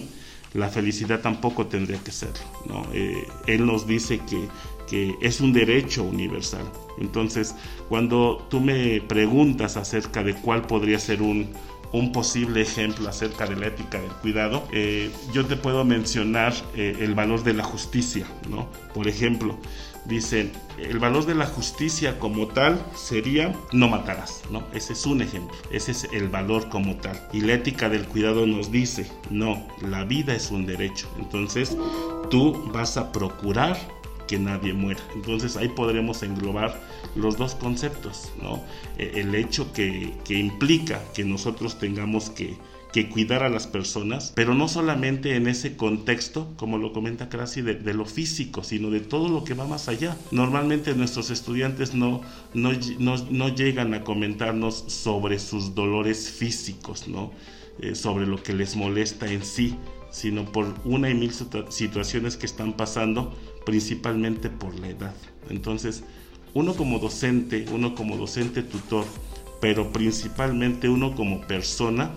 la 0.54 0.70
felicidad 0.70 1.20
tampoco 1.20 1.66
tendría 1.66 1.98
que 2.02 2.10
serlo. 2.10 2.40
¿no? 2.66 2.86
Eh, 2.94 3.26
él 3.46 3.66
nos 3.66 3.86
dice 3.86 4.20
que, 4.28 4.48
que 4.88 5.14
es 5.20 5.42
un 5.42 5.52
derecho 5.52 6.04
universal. 6.04 6.64
Entonces, 6.98 7.54
cuando 7.90 8.46
tú 8.48 8.60
me 8.60 9.02
preguntas 9.02 9.76
acerca 9.76 10.22
de 10.22 10.34
cuál 10.34 10.62
podría 10.62 10.98
ser 10.98 11.20
un, 11.20 11.50
un 11.92 12.12
posible 12.12 12.62
ejemplo 12.62 13.10
acerca 13.10 13.46
de 13.46 13.56
la 13.56 13.66
ética 13.66 14.00
del 14.00 14.12
cuidado, 14.22 14.66
yo 15.32 15.44
te 15.44 15.56
puedo 15.56 15.84
mencionar 15.84 16.54
el 16.76 17.14
valor 17.14 17.42
de 17.42 17.54
la 17.54 17.62
justicia, 17.64 18.26
¿no? 18.48 18.68
Por 18.92 19.06
ejemplo, 19.06 19.58
dicen, 20.04 20.52
el 20.78 20.98
valor 20.98 21.26
de 21.26 21.34
la 21.34 21.46
justicia 21.46 22.18
como 22.18 22.48
tal 22.48 22.84
sería 22.94 23.54
no 23.72 23.88
matarás, 23.88 24.42
¿no? 24.50 24.64
Ese 24.72 24.92
es 24.92 25.06
un 25.06 25.22
ejemplo, 25.22 25.56
ese 25.70 25.92
es 25.92 26.08
el 26.12 26.28
valor 26.28 26.68
como 26.68 26.96
tal. 26.96 27.20
Y 27.32 27.40
la 27.40 27.54
ética 27.54 27.88
del 27.88 28.06
cuidado 28.06 28.46
nos 28.46 28.70
dice, 28.70 29.10
no, 29.30 29.66
la 29.80 30.04
vida 30.04 30.34
es 30.34 30.50
un 30.50 30.66
derecho, 30.66 31.08
entonces 31.18 31.76
tú 32.30 32.70
vas 32.72 32.96
a 32.96 33.12
procurar 33.12 33.76
que 34.26 34.38
nadie 34.38 34.72
muera. 34.72 35.00
Entonces 35.14 35.56
ahí 35.56 35.68
podremos 35.68 36.22
englobar 36.22 36.80
los 37.14 37.36
dos 37.36 37.54
conceptos, 37.54 38.32
¿no? 38.42 38.62
E, 38.98 39.20
el 39.20 39.34
hecho 39.34 39.72
que, 39.72 40.14
que 40.24 40.34
implica 40.34 41.00
que 41.14 41.24
nosotros 41.24 41.78
tengamos 41.78 42.30
que 42.30 42.56
que 42.94 43.08
cuidar 43.08 43.42
a 43.42 43.48
las 43.48 43.66
personas, 43.66 44.32
pero 44.36 44.54
no 44.54 44.68
solamente 44.68 45.34
en 45.34 45.48
ese 45.48 45.76
contexto, 45.76 46.54
como 46.56 46.78
lo 46.78 46.92
comenta 46.92 47.28
Crasi, 47.28 47.60
de, 47.60 47.92
lo 47.92 48.06
físico, 48.06 48.62
sino 48.62 48.88
de 48.88 49.00
todo 49.00 49.28
lo 49.28 49.42
que 49.42 49.52
va 49.52 49.66
más 49.66 49.88
allá. 49.88 50.16
Normalmente 50.30 50.94
nuestros 50.94 51.30
estudiantes 51.30 51.92
no, 51.92 52.20
no, 52.54 52.70
no, 53.00 53.48
llegan 53.48 53.94
a 53.94 54.04
comentarnos 54.04 54.84
sobre 54.86 55.40
sus 55.40 55.74
dolores 55.74 56.30
físicos, 56.30 57.08
¿no? 57.08 57.32
Eh, 57.80 57.96
sobre 57.96 58.28
lo 58.28 58.40
que 58.40 58.52
les 58.52 58.76
molesta 58.76 59.26
en 59.26 59.44
sí, 59.44 59.74
sino 60.12 60.44
por 60.44 60.72
una 60.84 61.10
y 61.10 61.14
mil 61.14 61.32
situaciones 61.70 62.36
que 62.36 62.46
están 62.46 62.74
pasando, 62.74 63.36
principalmente 63.66 64.50
por 64.50 64.72
la 64.78 64.90
edad. 64.90 65.14
Entonces, 65.50 66.04
uno 66.52 66.74
como 66.74 67.00
docente, 67.00 67.66
uno 67.72 67.96
como 67.96 68.16
docente 68.16 68.62
tutor, 68.62 69.04
pero 69.60 69.90
principalmente 69.90 70.88
uno 70.88 71.16
como 71.16 71.40
persona, 71.40 72.12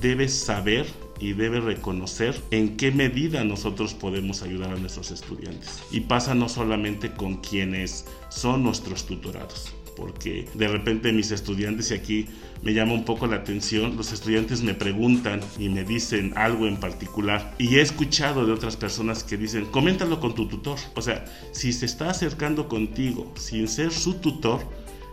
debe 0.00 0.28
saber 0.28 0.86
y 1.20 1.32
debe 1.32 1.60
reconocer 1.60 2.40
en 2.50 2.76
qué 2.76 2.90
medida 2.90 3.44
nosotros 3.44 3.94
podemos 3.94 4.42
ayudar 4.42 4.72
a 4.72 4.76
nuestros 4.76 5.10
estudiantes. 5.10 5.82
Y 5.90 6.00
pasa 6.00 6.34
no 6.34 6.48
solamente 6.48 7.12
con 7.12 7.36
quienes 7.36 8.06
son 8.28 8.62
nuestros 8.64 9.06
tutorados, 9.06 9.72
porque 9.96 10.48
de 10.54 10.68
repente 10.68 11.12
mis 11.12 11.30
estudiantes, 11.30 11.90
y 11.90 11.94
aquí 11.94 12.26
me 12.62 12.74
llama 12.74 12.94
un 12.94 13.04
poco 13.04 13.26
la 13.26 13.36
atención, 13.36 13.96
los 13.96 14.12
estudiantes 14.12 14.62
me 14.62 14.74
preguntan 14.74 15.40
y 15.58 15.68
me 15.68 15.84
dicen 15.84 16.32
algo 16.36 16.66
en 16.66 16.78
particular, 16.78 17.54
y 17.58 17.76
he 17.76 17.80
escuchado 17.80 18.44
de 18.44 18.52
otras 18.52 18.76
personas 18.76 19.22
que 19.22 19.36
dicen, 19.36 19.66
coméntalo 19.66 20.18
con 20.18 20.34
tu 20.34 20.48
tutor. 20.48 20.78
O 20.94 21.02
sea, 21.02 21.24
si 21.52 21.72
se 21.72 21.86
está 21.86 22.10
acercando 22.10 22.68
contigo 22.68 23.32
sin 23.36 23.68
ser 23.68 23.92
su 23.92 24.14
tutor, 24.14 24.60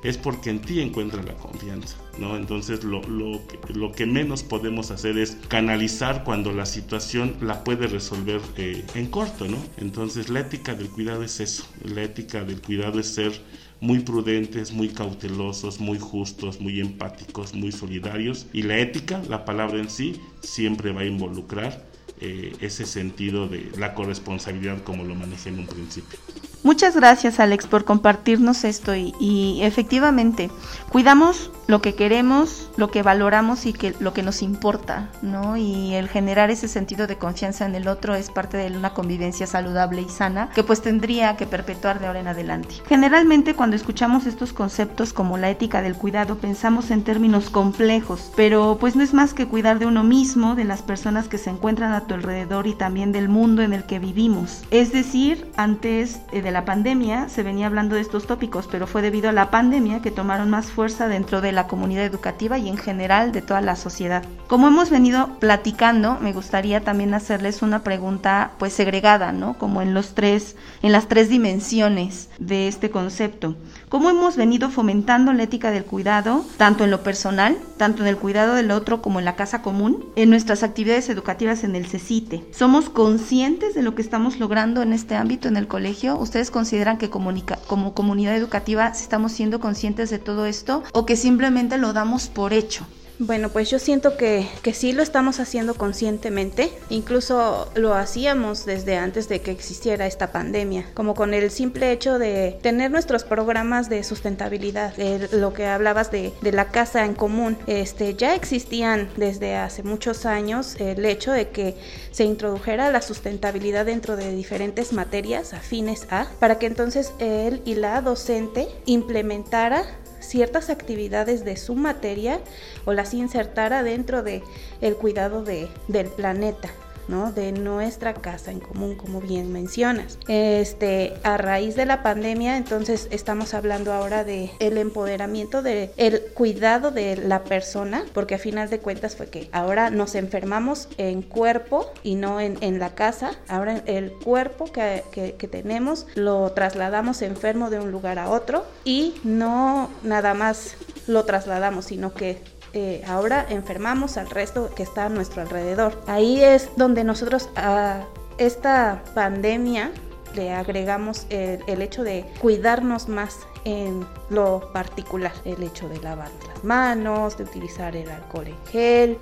es 0.03 0.17
porque 0.17 0.49
en 0.49 0.59
ti 0.59 0.81
encuentra 0.81 1.21
la 1.21 1.35
confianza, 1.35 1.97
¿no? 2.17 2.35
Entonces 2.35 2.83
lo, 2.83 3.01
lo, 3.03 3.41
lo, 3.73 3.91
que 3.91 4.05
menos 4.05 4.43
podemos 4.43 4.91
hacer 4.91 5.17
es 5.17 5.37
canalizar 5.47 6.23
cuando 6.23 6.51
la 6.51 6.65
situación 6.65 7.35
la 7.41 7.63
puede 7.63 7.87
resolver 7.87 8.41
eh, 8.57 8.83
en 8.95 9.07
corto, 9.07 9.47
¿no? 9.47 9.57
Entonces 9.77 10.29
la 10.29 10.39
ética 10.39 10.73
del 10.73 10.89
cuidado 10.89 11.23
es 11.23 11.39
eso, 11.39 11.65
la 11.83 12.03
ética 12.03 12.43
del 12.43 12.61
cuidado 12.61 12.99
es 12.99 13.07
ser 13.07 13.31
muy 13.79 13.99
prudentes, 13.99 14.71
muy 14.71 14.89
cautelosos, 14.89 15.79
muy 15.79 15.99
justos, 15.99 16.61
muy 16.61 16.79
empáticos, 16.79 17.53
muy 17.53 17.71
solidarios 17.71 18.47
y 18.53 18.63
la 18.63 18.77
ética, 18.79 19.21
la 19.27 19.45
palabra 19.45 19.79
en 19.79 19.89
sí, 19.89 20.19
siempre 20.41 20.91
va 20.91 21.01
a 21.01 21.05
involucrar 21.05 21.83
eh, 22.19 22.53
ese 22.61 22.85
sentido 22.85 23.47
de 23.47 23.71
la 23.77 23.95
corresponsabilidad 23.95 24.83
como 24.83 25.03
lo 25.03 25.15
manejé 25.15 25.49
en 25.49 25.59
un 25.59 25.67
principio. 25.67 26.19
Muchas 26.63 26.95
gracias 26.95 27.39
Alex 27.39 27.65
por 27.65 27.85
compartirnos 27.85 28.63
esto 28.63 28.95
y, 28.95 29.59
efectivamente 29.61 30.51
cuidamos 30.89 31.49
lo 31.67 31.81
que 31.81 31.95
queremos, 31.95 32.69
lo 32.75 32.91
que 32.91 33.01
valoramos 33.01 33.65
y 33.65 33.71
que, 33.71 33.95
lo 33.99 34.13
que 34.13 34.23
nos 34.23 34.41
importa, 34.41 35.09
¿no? 35.21 35.55
Y 35.55 35.93
el 35.93 36.09
generar 36.09 36.51
ese 36.51 36.67
sentido 36.67 37.07
de 37.07 37.17
confianza 37.17 37.65
en 37.65 37.75
el 37.75 37.87
otro 37.87 38.13
es 38.13 38.29
parte 38.29 38.57
de 38.57 38.75
una 38.75 38.93
convivencia 38.93 39.47
saludable 39.47 40.01
y 40.01 40.09
sana 40.09 40.49
que 40.53 40.63
pues 40.63 40.81
tendría 40.81 41.37
que 41.37 41.47
perpetuar 41.47 41.99
de 41.99 42.07
ahora 42.07 42.19
en 42.19 42.27
adelante. 42.27 42.75
Generalmente 42.89 43.55
cuando 43.55 43.77
escuchamos 43.77 44.25
estos 44.25 44.51
conceptos 44.51 45.13
como 45.13 45.37
la 45.37 45.49
ética 45.49 45.81
del 45.81 45.95
cuidado 45.95 46.37
pensamos 46.37 46.91
en 46.91 47.03
términos 47.03 47.49
complejos, 47.49 48.31
pero 48.35 48.77
pues 48.79 48.97
no 48.97 49.03
es 49.03 49.13
más 49.13 49.33
que 49.33 49.47
cuidar 49.47 49.79
de 49.79 49.85
uno 49.85 50.03
mismo, 50.03 50.55
de 50.55 50.65
las 50.65 50.81
personas 50.81 51.29
que 51.29 51.37
se 51.37 51.49
encuentran 51.49 51.93
a 51.93 52.05
tu 52.05 52.15
alrededor 52.15 52.67
y 52.67 52.73
también 52.73 53.13
del 53.13 53.29
mundo 53.29 53.61
en 53.61 53.71
el 53.71 53.85
que 53.85 53.99
vivimos. 53.99 54.63
Es 54.71 54.91
decir, 54.91 55.49
antes 55.55 56.19
de 56.31 56.50
la 56.51 56.65
pandemia 56.65 57.29
se 57.29 57.43
venía 57.43 57.65
hablando 57.65 57.95
de 57.95 58.01
estos 58.01 58.27
tópicos, 58.27 58.67
pero 58.69 58.87
fue 58.87 59.01
debido 59.01 59.29
a 59.29 59.33
la 59.33 59.49
pandemia 59.49 60.01
que 60.01 60.11
tomaron 60.11 60.49
más 60.49 60.67
fuerza 60.67 61.07
dentro 61.07 61.41
de 61.41 61.51
la 61.51 61.67
comunidad 61.67 62.05
educativa 62.05 62.57
y 62.57 62.69
en 62.69 62.77
general 62.77 63.31
de 63.31 63.41
toda 63.41 63.61
la 63.61 63.75
sociedad. 63.75 64.23
Como 64.47 64.67
hemos 64.67 64.89
venido 64.89 65.39
platicando, 65.39 66.17
me 66.19 66.33
gustaría 66.33 66.81
también 66.81 67.13
hacerles 67.13 67.61
una 67.61 67.83
pregunta 67.83 68.51
pues 68.59 68.73
segregada, 68.73 69.31
¿no? 69.31 69.57
Como 69.57 69.81
en 69.81 69.93
los 69.93 70.13
tres 70.13 70.55
en 70.81 70.91
las 70.91 71.07
tres 71.07 71.29
dimensiones 71.29 72.29
de 72.39 72.67
este 72.67 72.89
concepto. 72.89 73.55
¿Cómo 73.91 74.09
hemos 74.09 74.37
venido 74.37 74.69
fomentando 74.69 75.33
la 75.33 75.43
ética 75.43 75.69
del 75.69 75.83
cuidado, 75.83 76.45
tanto 76.55 76.85
en 76.85 76.91
lo 76.91 77.03
personal, 77.03 77.57
tanto 77.75 78.03
en 78.03 78.07
el 78.07 78.15
cuidado 78.15 78.53
del 78.53 78.71
otro 78.71 79.01
como 79.01 79.19
en 79.19 79.25
la 79.25 79.35
casa 79.35 79.61
común, 79.61 80.05
en 80.15 80.29
nuestras 80.29 80.63
actividades 80.63 81.09
educativas 81.09 81.65
en 81.65 81.75
el 81.75 81.85
CECITE? 81.85 82.45
¿Somos 82.53 82.89
conscientes 82.89 83.75
de 83.75 83.83
lo 83.83 83.93
que 83.93 84.01
estamos 84.01 84.39
logrando 84.39 84.81
en 84.81 84.93
este 84.93 85.15
ámbito 85.15 85.49
en 85.49 85.57
el 85.57 85.67
colegio? 85.67 86.17
¿Ustedes 86.17 86.51
consideran 86.51 86.97
que 86.97 87.09
como 87.09 87.93
comunidad 87.93 88.37
educativa 88.37 88.87
estamos 88.87 89.33
siendo 89.33 89.59
conscientes 89.59 90.09
de 90.09 90.19
todo 90.19 90.45
esto 90.45 90.83
o 90.93 91.05
que 91.05 91.17
simplemente 91.17 91.77
lo 91.77 91.91
damos 91.91 92.29
por 92.29 92.53
hecho? 92.53 92.87
Bueno, 93.23 93.49
pues 93.49 93.69
yo 93.69 93.77
siento 93.77 94.17
que, 94.17 94.47
que 94.63 94.73
sí 94.73 94.93
lo 94.93 95.03
estamos 95.03 95.39
haciendo 95.39 95.75
conscientemente, 95.75 96.71
incluso 96.89 97.69
lo 97.75 97.93
hacíamos 97.93 98.65
desde 98.65 98.97
antes 98.97 99.29
de 99.29 99.41
que 99.41 99.51
existiera 99.51 100.07
esta 100.07 100.31
pandemia, 100.31 100.87
como 100.95 101.13
con 101.13 101.35
el 101.35 101.51
simple 101.51 101.91
hecho 101.91 102.17
de 102.17 102.57
tener 102.63 102.89
nuestros 102.89 103.23
programas 103.23 103.89
de 103.89 104.03
sustentabilidad, 104.03 104.95
lo 105.33 105.53
que 105.53 105.67
hablabas 105.67 106.09
de, 106.09 106.33
de, 106.41 106.51
la 106.51 106.69
casa 106.69 107.05
en 107.05 107.13
común, 107.13 107.59
este, 107.67 108.15
ya 108.15 108.33
existían 108.33 109.07
desde 109.17 109.55
hace 109.55 109.83
muchos 109.83 110.25
años 110.25 110.75
el 110.79 111.05
hecho 111.05 111.31
de 111.31 111.49
que 111.49 111.75
se 112.09 112.23
introdujera 112.23 112.89
la 112.89 113.03
sustentabilidad 113.03 113.85
dentro 113.85 114.15
de 114.15 114.33
diferentes 114.33 114.93
materias 114.93 115.53
afines 115.53 116.07
a, 116.09 116.25
para 116.39 116.57
que 116.57 116.65
entonces 116.65 117.13
él 117.19 117.61
y 117.65 117.75
la 117.75 118.01
docente 118.01 118.67
implementara 118.87 119.85
ciertas 120.21 120.69
actividades 120.69 121.43
de 121.43 121.57
su 121.57 121.75
materia 121.75 122.39
o 122.85 122.93
las 122.93 123.13
insertara 123.13 123.83
dentro 123.83 124.23
de 124.23 124.43
el 124.81 124.95
cuidado 124.95 125.43
de, 125.43 125.67
del 125.87 126.07
planeta 126.07 126.69
de 127.07 127.51
nuestra 127.51 128.13
casa 128.13 128.51
en 128.51 128.59
común, 128.59 128.95
como 128.95 129.19
bien 129.19 129.51
mencionas. 129.51 130.17
Este, 130.27 131.13
a 131.23 131.37
raíz 131.37 131.75
de 131.75 131.85
la 131.85 132.03
pandemia, 132.03 132.57
entonces 132.57 133.07
estamos 133.11 133.53
hablando 133.53 133.91
ahora 133.91 134.23
de 134.23 134.51
el 134.59 134.77
empoderamiento, 134.77 135.61
de 135.61 135.91
el 135.97 136.21
cuidado 136.33 136.91
de 136.91 137.17
la 137.17 137.43
persona, 137.43 138.05
porque 138.13 138.35
a 138.35 138.39
final 138.39 138.69
de 138.69 138.79
cuentas 138.79 139.15
fue 139.15 139.27
que 139.27 139.49
ahora 139.51 139.89
nos 139.89 140.15
enfermamos 140.15 140.87
en 140.97 141.21
cuerpo 141.21 141.91
y 142.03 142.15
no 142.15 142.39
en, 142.39 142.79
la 142.79 142.95
casa. 142.95 143.31
Ahora 143.47 143.83
el 143.85 144.11
cuerpo 144.11 144.65
que, 144.65 145.03
que 145.11 145.47
tenemos 145.47 146.07
lo 146.15 146.51
trasladamos 146.53 147.21
enfermo 147.21 147.69
de 147.69 147.79
un 147.79 147.91
lugar 147.91 148.19
a 148.19 148.29
otro 148.29 148.65
y 148.85 149.15
no 149.23 149.89
nada 150.03 150.33
más 150.33 150.75
lo 151.07 151.25
trasladamos, 151.25 151.85
sino 151.85 152.13
que 152.13 152.41
eh, 152.73 153.03
ahora 153.07 153.45
enfermamos 153.49 154.17
al 154.17 154.29
resto 154.29 154.69
que 154.73 154.83
está 154.83 155.05
a 155.05 155.09
nuestro 155.09 155.41
alrededor. 155.41 156.01
Ahí 156.07 156.41
es 156.41 156.69
donde 156.77 157.03
nosotros 157.03 157.49
a 157.55 158.05
esta 158.37 159.03
pandemia 159.13 159.91
le 160.35 160.53
agregamos 160.53 161.25
el, 161.29 161.81
hecho 161.81 162.03
de 162.03 162.25
cuidarnos 162.39 163.09
más 163.09 163.39
en 163.65 164.05
lo 164.29 164.71
particular, 164.71 165.33
el 165.43 165.61
hecho 165.61 165.89
de 165.89 165.99
lavar 165.99 166.29
las 166.47 166.63
manos, 166.63 167.37
de 167.37 167.43
utilizar 167.43 167.95
el 167.95 168.09
alcohol 168.09 168.47
en 168.47 168.65
gel, 168.71 169.17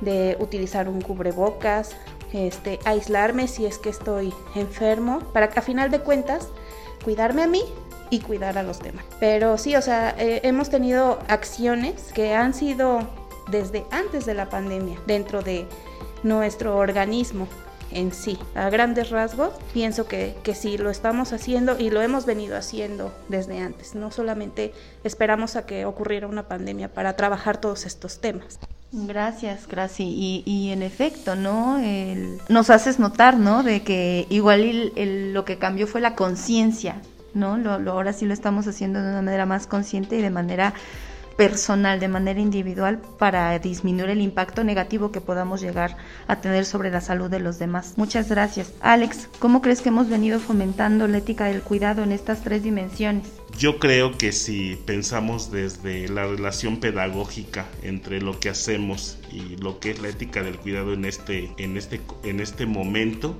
de 0.00 0.36
utilizar 0.40 0.88
un 0.88 1.02
cubrebocas, 1.02 1.94
este, 2.32 2.78
aislarme 2.84 3.48
si 3.48 3.66
es 3.66 3.78
que 3.78 3.90
estoy 3.90 4.32
enfermo, 4.54 5.20
para 5.32 5.50
que 5.50 5.58
a 5.58 5.62
final 5.62 5.90
de 5.90 6.00
cuentas 6.00 6.48
cuidarme 7.04 7.42
a 7.42 7.46
mí 7.46 7.62
y 8.10 8.20
cuidar 8.20 8.58
a 8.58 8.62
los 8.62 8.80
demás. 8.80 9.04
Pero 9.20 9.58
sí, 9.58 9.76
o 9.76 9.82
sea, 9.82 10.14
eh, 10.18 10.40
hemos 10.44 10.70
tenido 10.70 11.18
acciones 11.28 12.12
que 12.14 12.34
han 12.34 12.54
sido 12.54 13.00
desde 13.50 13.84
antes 13.90 14.26
de 14.26 14.34
la 14.34 14.48
pandemia 14.48 14.98
dentro 15.06 15.42
de 15.42 15.66
nuestro 16.22 16.76
organismo 16.76 17.46
en 17.90 18.12
sí. 18.12 18.38
A 18.54 18.68
grandes 18.68 19.10
rasgos, 19.10 19.52
pienso 19.72 20.06
que, 20.06 20.34
que 20.42 20.54
sí 20.54 20.76
lo 20.76 20.90
estamos 20.90 21.32
haciendo 21.32 21.78
y 21.78 21.90
lo 21.90 22.02
hemos 22.02 22.26
venido 22.26 22.56
haciendo 22.56 23.12
desde 23.28 23.58
antes. 23.58 23.94
No 23.94 24.10
solamente 24.10 24.72
esperamos 25.04 25.56
a 25.56 25.66
que 25.66 25.84
ocurriera 25.86 26.26
una 26.26 26.48
pandemia 26.48 26.92
para 26.92 27.16
trabajar 27.16 27.60
todos 27.60 27.86
estos 27.86 28.20
temas. 28.20 28.58
Gracias, 28.92 29.66
gracias. 29.66 30.08
Y, 30.08 30.42
y, 30.46 30.70
en 30.70 30.82
efecto, 30.82 31.34
¿no? 31.34 31.78
nos 32.48 32.70
haces 32.70 32.98
notar, 32.98 33.36
¿no? 33.36 33.62
De 33.62 33.82
que 33.82 34.26
igual 34.30 34.92
lo 35.32 35.44
que 35.44 35.58
cambió 35.58 35.86
fue 35.86 36.00
la 36.00 36.14
conciencia 36.14 37.02
¿no? 37.36 37.56
Lo, 37.56 37.72
ahora 37.92 38.12
sí 38.12 38.26
lo 38.26 38.34
estamos 38.34 38.66
haciendo 38.66 39.00
de 39.02 39.10
una 39.10 39.22
manera 39.22 39.46
más 39.46 39.66
consciente 39.66 40.16
y 40.18 40.22
de 40.22 40.30
manera 40.30 40.74
personal, 41.36 42.00
de 42.00 42.08
manera 42.08 42.40
individual, 42.40 43.00
para 43.18 43.58
disminuir 43.58 44.10
el 44.10 44.20
impacto 44.20 44.64
negativo 44.64 45.12
que 45.12 45.20
podamos 45.20 45.60
llegar 45.60 45.96
a 46.26 46.40
tener 46.40 46.64
sobre 46.64 46.90
la 46.90 47.00
salud 47.00 47.30
de 47.30 47.40
los 47.40 47.58
demás. 47.58 47.94
Muchas 47.96 48.28
gracias. 48.28 48.72
Alex, 48.80 49.28
¿cómo 49.38 49.60
crees 49.62 49.82
que 49.82 49.90
hemos 49.90 50.08
venido 50.08 50.40
fomentando 50.40 51.06
la 51.06 51.18
ética 51.18 51.44
del 51.44 51.62
cuidado 51.62 52.02
en 52.02 52.12
estas 52.12 52.42
tres 52.42 52.62
dimensiones? 52.62 53.28
Yo 53.58 53.78
creo 53.78 54.16
que 54.18 54.32
si 54.32 54.76
pensamos 54.86 55.50
desde 55.50 56.08
la 56.08 56.26
relación 56.26 56.78
pedagógica 56.78 57.66
entre 57.82 58.20
lo 58.20 58.38
que 58.40 58.48
hacemos 58.48 59.18
y 59.30 59.56
lo 59.56 59.78
que 59.78 59.90
es 59.90 60.00
la 60.00 60.08
ética 60.08 60.42
del 60.42 60.58
cuidado 60.58 60.92
en 60.92 61.04
este, 61.04 61.50
en 61.58 61.76
este, 61.76 62.00
en 62.24 62.40
este 62.40 62.66
momento, 62.66 63.36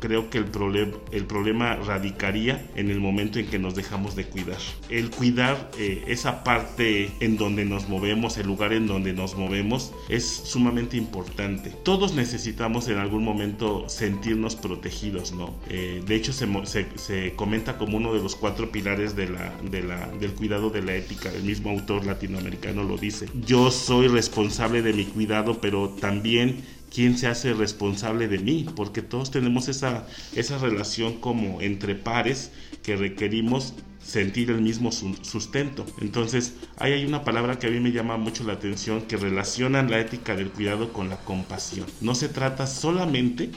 creo 0.00 0.30
que 0.30 0.38
el, 0.38 0.46
problema 0.46 0.96
el 1.12 1.24
problema 1.24 1.76
radicaría 1.76 2.66
en 2.74 2.90
el 2.90 3.00
momento 3.00 3.38
en 3.38 3.46
que 3.46 3.58
nos 3.58 3.74
dejamos 3.74 4.16
de 4.16 4.24
cuidar. 4.24 4.58
El 4.88 5.10
cuidar 5.10 5.70
eh, 5.78 6.04
esa 6.08 6.42
parte 6.42 7.10
en 7.20 7.36
donde 7.36 7.64
nos 7.64 7.88
movemos, 7.88 8.36
el 8.38 8.46
lugar 8.46 8.72
en 8.72 8.86
donde 8.86 9.12
nos 9.12 9.36
movemos, 9.36 9.92
es 10.08 10.24
sumamente 10.24 10.96
importante. 10.96 11.70
Todos 11.84 12.14
necesitamos 12.14 12.88
en 12.88 12.98
algún 12.98 13.24
momento 13.24 13.88
sentirnos 13.88 14.56
protegidos, 14.56 15.32
¿no? 15.32 15.54
Eh, 15.68 16.02
de 16.06 16.14
hecho, 16.14 16.32
se, 16.32 16.48
se, 16.96 17.34
comenta 17.34 17.78
como 17.78 17.96
uno 17.96 18.14
de 18.14 18.22
los 18.22 18.36
cuatro 18.36 18.70
pilares 18.72 19.14
de 19.16 19.28
la, 19.28 19.52
de 19.70 19.82
la, 19.82 20.08
del 20.20 20.32
cuidado 20.32 20.70
de 20.70 20.82
la 20.82 20.94
ética. 20.94 21.30
El 21.32 21.44
mismo 21.44 21.70
autor 21.70 22.06
latinoamericano 22.06 22.82
lo 22.82 22.96
dice. 22.96 23.28
Yo 23.46 23.70
soy 23.70 24.08
responsable 24.08 24.82
de 24.82 24.92
mi 24.92 25.04
cuidado, 25.04 25.60
pero 25.60 25.90
también 25.90 26.62
quién 26.90 27.16
se 27.16 27.28
hace 27.28 27.54
responsable 27.54 28.28
de 28.28 28.38
mí, 28.38 28.66
porque 28.76 29.02
todos 29.02 29.30
tenemos 29.30 29.68
esa, 29.68 30.06
esa 30.34 30.58
relación 30.58 31.20
como 31.20 31.60
entre 31.60 31.94
pares 31.94 32.50
que 32.82 32.96
requerimos 32.96 33.74
sentir 34.02 34.50
el 34.50 34.60
mismo 34.60 34.90
sustento. 34.92 35.86
Entonces, 36.00 36.54
ahí 36.78 36.92
hay 36.92 37.04
una 37.04 37.22
palabra 37.22 37.58
que 37.58 37.66
a 37.66 37.70
mí 37.70 37.80
me 37.80 37.92
llama 37.92 38.16
mucho 38.16 38.44
la 38.44 38.54
atención 38.54 39.02
que 39.02 39.16
relacionan 39.16 39.90
la 39.90 40.00
ética 40.00 40.34
del 40.34 40.50
cuidado 40.50 40.92
con 40.92 41.08
la 41.08 41.18
compasión. 41.18 41.86
No 42.00 42.14
se 42.14 42.28
trata 42.28 42.66
solamente 42.66 43.50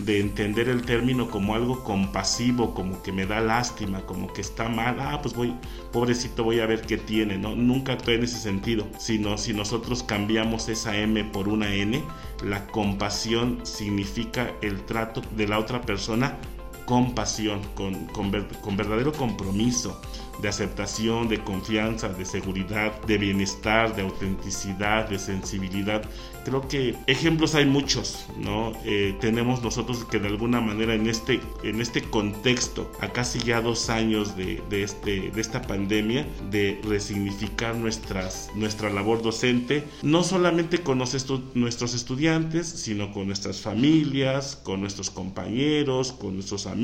de 0.00 0.20
entender 0.20 0.68
el 0.68 0.82
término 0.82 1.30
como 1.30 1.54
algo 1.54 1.82
compasivo, 1.82 2.74
como 2.74 3.02
que 3.02 3.12
me 3.12 3.26
da 3.26 3.40
lástima, 3.40 4.02
como 4.02 4.32
que 4.32 4.40
está 4.40 4.68
mal, 4.68 4.96
ah, 5.00 5.20
pues 5.22 5.34
voy, 5.34 5.54
pobrecito, 5.92 6.44
voy 6.44 6.60
a 6.60 6.66
ver 6.66 6.82
qué 6.82 6.98
tiene, 6.98 7.38
¿no? 7.38 7.54
Nunca 7.56 7.94
actué 7.94 8.16
en 8.16 8.24
ese 8.24 8.38
sentido, 8.38 8.86
sino 8.98 9.38
si 9.38 9.54
nosotros 9.54 10.02
cambiamos 10.02 10.68
esa 10.68 10.96
M 10.96 11.24
por 11.24 11.48
una 11.48 11.74
N, 11.74 12.02
la 12.44 12.66
compasión 12.66 13.60
significa 13.64 14.52
el 14.62 14.84
trato 14.84 15.22
de 15.36 15.48
la 15.48 15.58
otra 15.58 15.80
persona 15.80 16.36
con 16.86 17.14
pasión, 17.14 17.60
con, 17.74 18.06
con 18.06 18.76
verdadero 18.76 19.12
compromiso 19.12 20.00
de 20.40 20.48
aceptación, 20.48 21.28
de 21.28 21.42
confianza, 21.42 22.08
de 22.08 22.24
seguridad, 22.24 23.00
de 23.02 23.18
bienestar, 23.18 23.94
de 23.96 24.02
autenticidad, 24.02 25.08
de 25.08 25.18
sensibilidad. 25.18 26.02
Creo 26.44 26.68
que 26.68 26.94
ejemplos 27.06 27.54
hay 27.56 27.66
muchos, 27.66 28.26
¿no? 28.38 28.72
Eh, 28.84 29.16
tenemos 29.20 29.62
nosotros 29.62 30.04
que 30.04 30.20
de 30.20 30.28
alguna 30.28 30.60
manera 30.60 30.94
en 30.94 31.08
este, 31.08 31.40
en 31.64 31.80
este 31.80 32.02
contexto, 32.02 32.92
a 33.00 33.08
casi 33.08 33.40
ya 33.40 33.60
dos 33.60 33.90
años 33.90 34.36
de, 34.36 34.62
este, 34.70 35.30
de 35.30 35.40
esta 35.40 35.62
pandemia, 35.62 36.26
de 36.50 36.80
resignificar 36.84 37.74
nuestras, 37.74 38.50
nuestra 38.54 38.90
labor 38.90 39.22
docente, 39.22 39.84
no 40.02 40.22
solamente 40.22 40.78
con 40.78 40.98
nuestros 40.98 41.94
estudiantes, 41.94 42.68
sino 42.68 43.12
con 43.12 43.26
nuestras 43.26 43.60
familias, 43.60 44.54
con 44.62 44.80
nuestros 44.80 45.10
compañeros, 45.10 46.12
con 46.12 46.34
nuestros 46.34 46.68
amigos, 46.68 46.75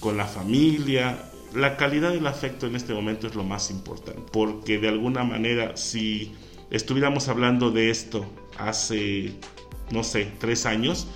con 0.00 0.16
la 0.16 0.26
familia, 0.26 1.30
la 1.54 1.76
calidad 1.76 2.12
del 2.12 2.26
afecto 2.26 2.66
en 2.66 2.76
este 2.76 2.94
momento 2.94 3.26
es 3.26 3.34
lo 3.34 3.44
más 3.44 3.70
importante, 3.70 4.22
porque 4.32 4.78
de 4.78 4.88
alguna 4.88 5.24
manera 5.24 5.76
si 5.76 6.32
estuviéramos 6.70 7.28
hablando 7.28 7.70
de 7.70 7.90
esto 7.90 8.24
hace, 8.58 9.32
no 9.90 10.02
sé, 10.02 10.30
tres 10.38 10.66
años, 10.66 11.06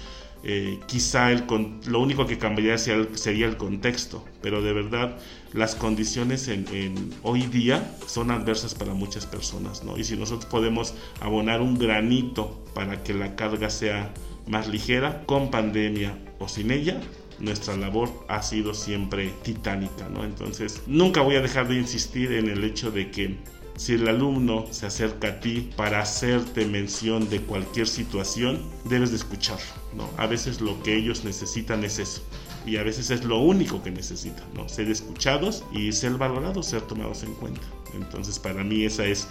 eh, 0.48 0.78
quizá 0.86 1.32
el, 1.32 1.44
lo 1.86 2.00
único 2.00 2.26
que 2.26 2.38
cambiaría 2.38 2.78
sería 2.78 3.46
el, 3.46 3.56
contexto, 3.56 4.24
pero 4.42 4.62
de 4.62 4.72
verdad 4.72 5.16
las 5.52 5.74
condiciones 5.74 6.46
en, 6.48 7.14
hoy 7.22 7.42
día 7.46 7.96
son 8.06 8.30
adversas 8.30 8.74
para 8.74 8.94
muchas 8.94 9.26
personas, 9.26 9.82
¿no? 9.82 9.96
Y 9.96 10.04
si 10.04 10.16
nosotros 10.16 10.46
podemos 10.46 10.94
abonar 11.20 11.62
un 11.62 11.78
granito 11.78 12.64
para 12.74 13.02
que 13.02 13.14
la 13.14 13.34
carga 13.34 13.70
sea 13.70 14.12
más 14.46 14.68
ligera, 14.68 15.24
con 15.26 15.50
pandemia 15.50 16.16
o 16.38 16.46
sin 16.46 16.70
ella, 16.70 17.00
nuestra 17.38 17.76
labor 17.76 18.10
ha 18.28 18.42
sido 18.42 18.74
siempre 18.74 19.32
titánica, 19.42 20.08
¿no? 20.08 20.24
Entonces, 20.24 20.82
nunca 20.86 21.20
voy 21.20 21.36
a 21.36 21.42
dejar 21.42 21.68
de 21.68 21.76
insistir 21.76 22.32
en 22.32 22.48
el 22.48 22.64
hecho 22.64 22.90
de 22.90 23.10
que 23.10 23.36
Si 23.76 23.92
el 23.92 24.08
alumno 24.08 24.64
se 24.70 24.86
acerca 24.86 25.28
a 25.28 25.40
ti 25.40 25.70
para 25.76 26.00
hacerte 26.00 26.64
mención 26.64 27.28
de 27.28 27.42
cualquier 27.42 27.86
situación, 27.86 28.62
debes 28.84 29.10
de 29.10 29.16
escucharlo. 29.16 29.66
¿no? 29.94 30.08
A 30.16 30.26
veces 30.26 30.62
lo 30.62 30.82
que 30.82 30.96
ellos 30.96 31.24
necesitan 31.24 31.84
es 31.84 31.98
eso 31.98 32.22
y 32.66 32.76
a 32.76 32.82
veces 32.82 33.10
es 33.10 33.24
lo 33.24 33.38
único 33.38 33.82
que 33.82 33.90
necesitan, 33.90 34.44
¿no? 34.54 34.68
Ser 34.68 34.90
escuchados 34.90 35.64
y 35.72 35.92
ser 35.92 36.14
valorados, 36.14 36.66
ser 36.66 36.82
tomados 36.82 37.22
en 37.22 37.32
cuenta. 37.34 37.62
Entonces 37.94 38.38
para 38.38 38.64
mí 38.64 38.84
esa 38.84 39.06
es, 39.06 39.28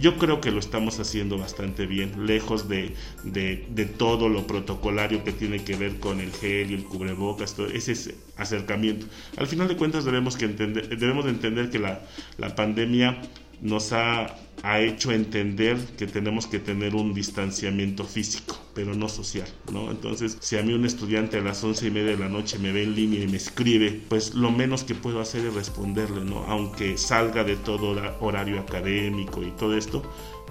yo 0.00 0.18
creo 0.18 0.40
que 0.40 0.50
lo 0.50 0.58
estamos 0.58 0.98
haciendo 0.98 1.38
bastante 1.38 1.86
bien, 1.86 2.26
lejos 2.26 2.68
de, 2.68 2.94
de, 3.24 3.86
todo 3.86 4.28
lo 4.28 4.46
protocolario 4.46 5.24
que 5.24 5.32
tiene 5.32 5.64
que 5.64 5.76
ver 5.76 5.98
con 6.00 6.20
el 6.20 6.32
gel 6.32 6.72
y 6.72 6.74
el 6.74 6.84
cubrebocas, 6.84 7.54
todo 7.54 7.68
ese 7.68 8.16
acercamiento. 8.36 9.06
Al 9.36 9.46
final 9.46 9.68
de 9.68 9.76
cuentas 9.76 10.04
debemos, 10.04 10.36
que 10.36 10.46
entender, 10.46 10.88
debemos 10.98 11.24
de 11.24 11.30
entender 11.30 11.70
que 11.70 11.78
la, 11.78 12.02
la 12.36 12.54
pandemia 12.54 13.22
nos 13.62 13.92
ha, 13.92 14.36
ha, 14.62 14.80
hecho 14.80 15.12
entender 15.12 15.76
que 15.96 16.06
tenemos 16.06 16.46
que 16.46 16.58
tener 16.58 16.94
un 16.94 17.14
distanciamiento 17.14 18.04
físico, 18.04 18.56
pero 18.74 18.94
no 18.94 19.08
social, 19.08 19.48
¿no? 19.72 19.90
Entonces, 19.90 20.36
si 20.40 20.56
a 20.56 20.62
mí 20.62 20.72
un 20.72 20.84
estudiante 20.84 21.38
a 21.38 21.40
las 21.40 21.62
once 21.64 21.86
y 21.86 21.90
media 21.90 22.10
de 22.10 22.18
la 22.18 22.28
noche 22.28 22.58
me 22.58 22.72
ve 22.72 22.84
en 22.84 22.94
línea 22.94 23.22
y 23.22 23.28
me 23.28 23.36
escribe, 23.36 24.00
pues 24.08 24.34
lo 24.34 24.50
menos 24.50 24.84
que 24.84 24.94
puedo 24.94 25.20
hacer 25.20 25.44
es 25.46 25.54
responderle, 25.54 26.24
¿no? 26.24 26.44
Aunque 26.44 26.96
salga 26.98 27.44
de 27.44 27.56
todo 27.56 28.00
horario 28.20 28.60
académico 28.60 29.42
y 29.42 29.50
todo 29.52 29.76
esto, 29.76 30.02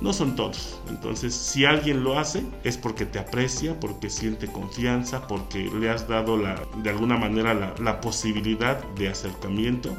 no 0.01 0.13
son 0.13 0.35
todos. 0.35 0.79
Entonces, 0.89 1.33
si 1.33 1.65
alguien 1.65 2.03
lo 2.03 2.19
hace, 2.19 2.43
es 2.63 2.77
porque 2.77 3.05
te 3.05 3.19
aprecia, 3.19 3.79
porque 3.79 4.09
siente 4.09 4.47
confianza, 4.47 5.27
porque 5.27 5.69
le 5.79 5.89
has 5.89 6.07
dado 6.07 6.37
la, 6.37 6.61
de 6.83 6.89
alguna 6.89 7.17
manera 7.17 7.53
la, 7.53 7.73
la 7.79 8.01
posibilidad 8.01 8.83
de 8.95 9.09
acercamiento 9.09 9.95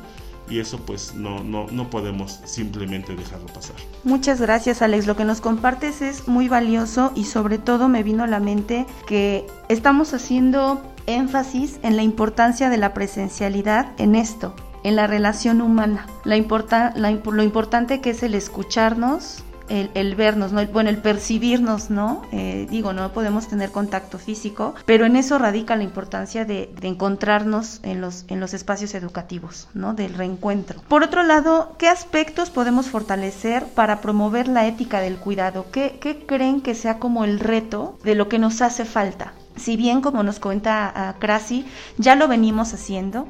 y 0.50 0.60
eso 0.60 0.78
pues 0.78 1.14
no, 1.14 1.42
no, 1.42 1.66
no 1.70 1.90
podemos 1.90 2.40
simplemente 2.44 3.14
dejarlo 3.14 3.46
pasar. 3.46 3.76
Muchas 4.04 4.40
gracias 4.40 4.82
Alex, 4.82 5.06
lo 5.06 5.16
que 5.16 5.24
nos 5.24 5.40
compartes 5.40 6.02
es 6.02 6.28
muy 6.28 6.48
valioso 6.48 7.12
y 7.14 7.24
sobre 7.24 7.58
todo 7.58 7.88
me 7.88 8.02
vino 8.02 8.24
a 8.24 8.26
la 8.26 8.40
mente 8.40 8.86
que 9.06 9.46
estamos 9.68 10.14
haciendo 10.14 10.82
énfasis 11.06 11.78
en 11.82 11.96
la 11.96 12.02
importancia 12.02 12.68
de 12.70 12.76
la 12.76 12.94
presencialidad 12.94 13.92
en 13.98 14.14
esto, 14.14 14.54
en 14.84 14.96
la 14.96 15.06
relación 15.06 15.60
humana, 15.60 16.06
la, 16.24 16.36
lo 16.36 17.42
importante 17.42 18.00
que 18.00 18.10
es 18.10 18.22
el 18.22 18.34
escucharnos, 18.34 19.42
el, 19.68 20.14
vernos, 20.14 20.52
¿no? 20.52 20.64
bueno, 20.66 20.90
el 20.90 20.98
percibirnos, 20.98 21.90
¿no? 21.90 22.22
Eh, 22.32 22.66
digo, 22.70 22.92
no 22.92 23.12
podemos 23.12 23.48
tener 23.48 23.70
contacto 23.70 24.18
físico, 24.18 24.74
pero 24.84 25.06
en 25.06 25.16
eso 25.16 25.38
radica 25.38 25.76
la 25.76 25.84
importancia 25.84 26.44
de, 26.44 26.70
encontrarnos 26.82 27.80
en 27.82 28.00
los, 28.00 28.24
en 28.28 28.40
los 28.40 28.54
espacios 28.54 28.94
educativos, 28.94 29.68
¿no? 29.74 29.94
Del 29.94 30.14
reencuentro. 30.14 30.80
Por 30.88 31.02
otro 31.02 31.22
lado, 31.22 31.74
¿qué 31.78 31.88
aspectos 31.88 32.50
podemos 32.50 32.86
fortalecer 32.86 33.66
para 33.66 34.00
promover 34.00 34.48
la 34.48 34.66
ética 34.66 35.00
del 35.00 35.18
cuidado? 35.18 35.66
¿Qué, 35.70 35.98
qué 36.00 36.24
creen 36.24 36.60
que 36.60 36.74
sea 36.74 36.98
como 36.98 37.24
el 37.24 37.40
reto 37.40 37.98
de 38.04 38.14
lo 38.14 38.28
que 38.28 38.38
nos 38.38 38.62
hace 38.62 38.84
falta? 38.84 39.34
Si 39.56 39.76
bien, 39.76 40.00
como 40.00 40.22
nos 40.22 40.38
cuenta 40.38 41.16
Crasi, 41.18 41.66
ya 41.98 42.14
lo 42.14 42.28
venimos 42.28 42.72
haciendo, 42.72 43.26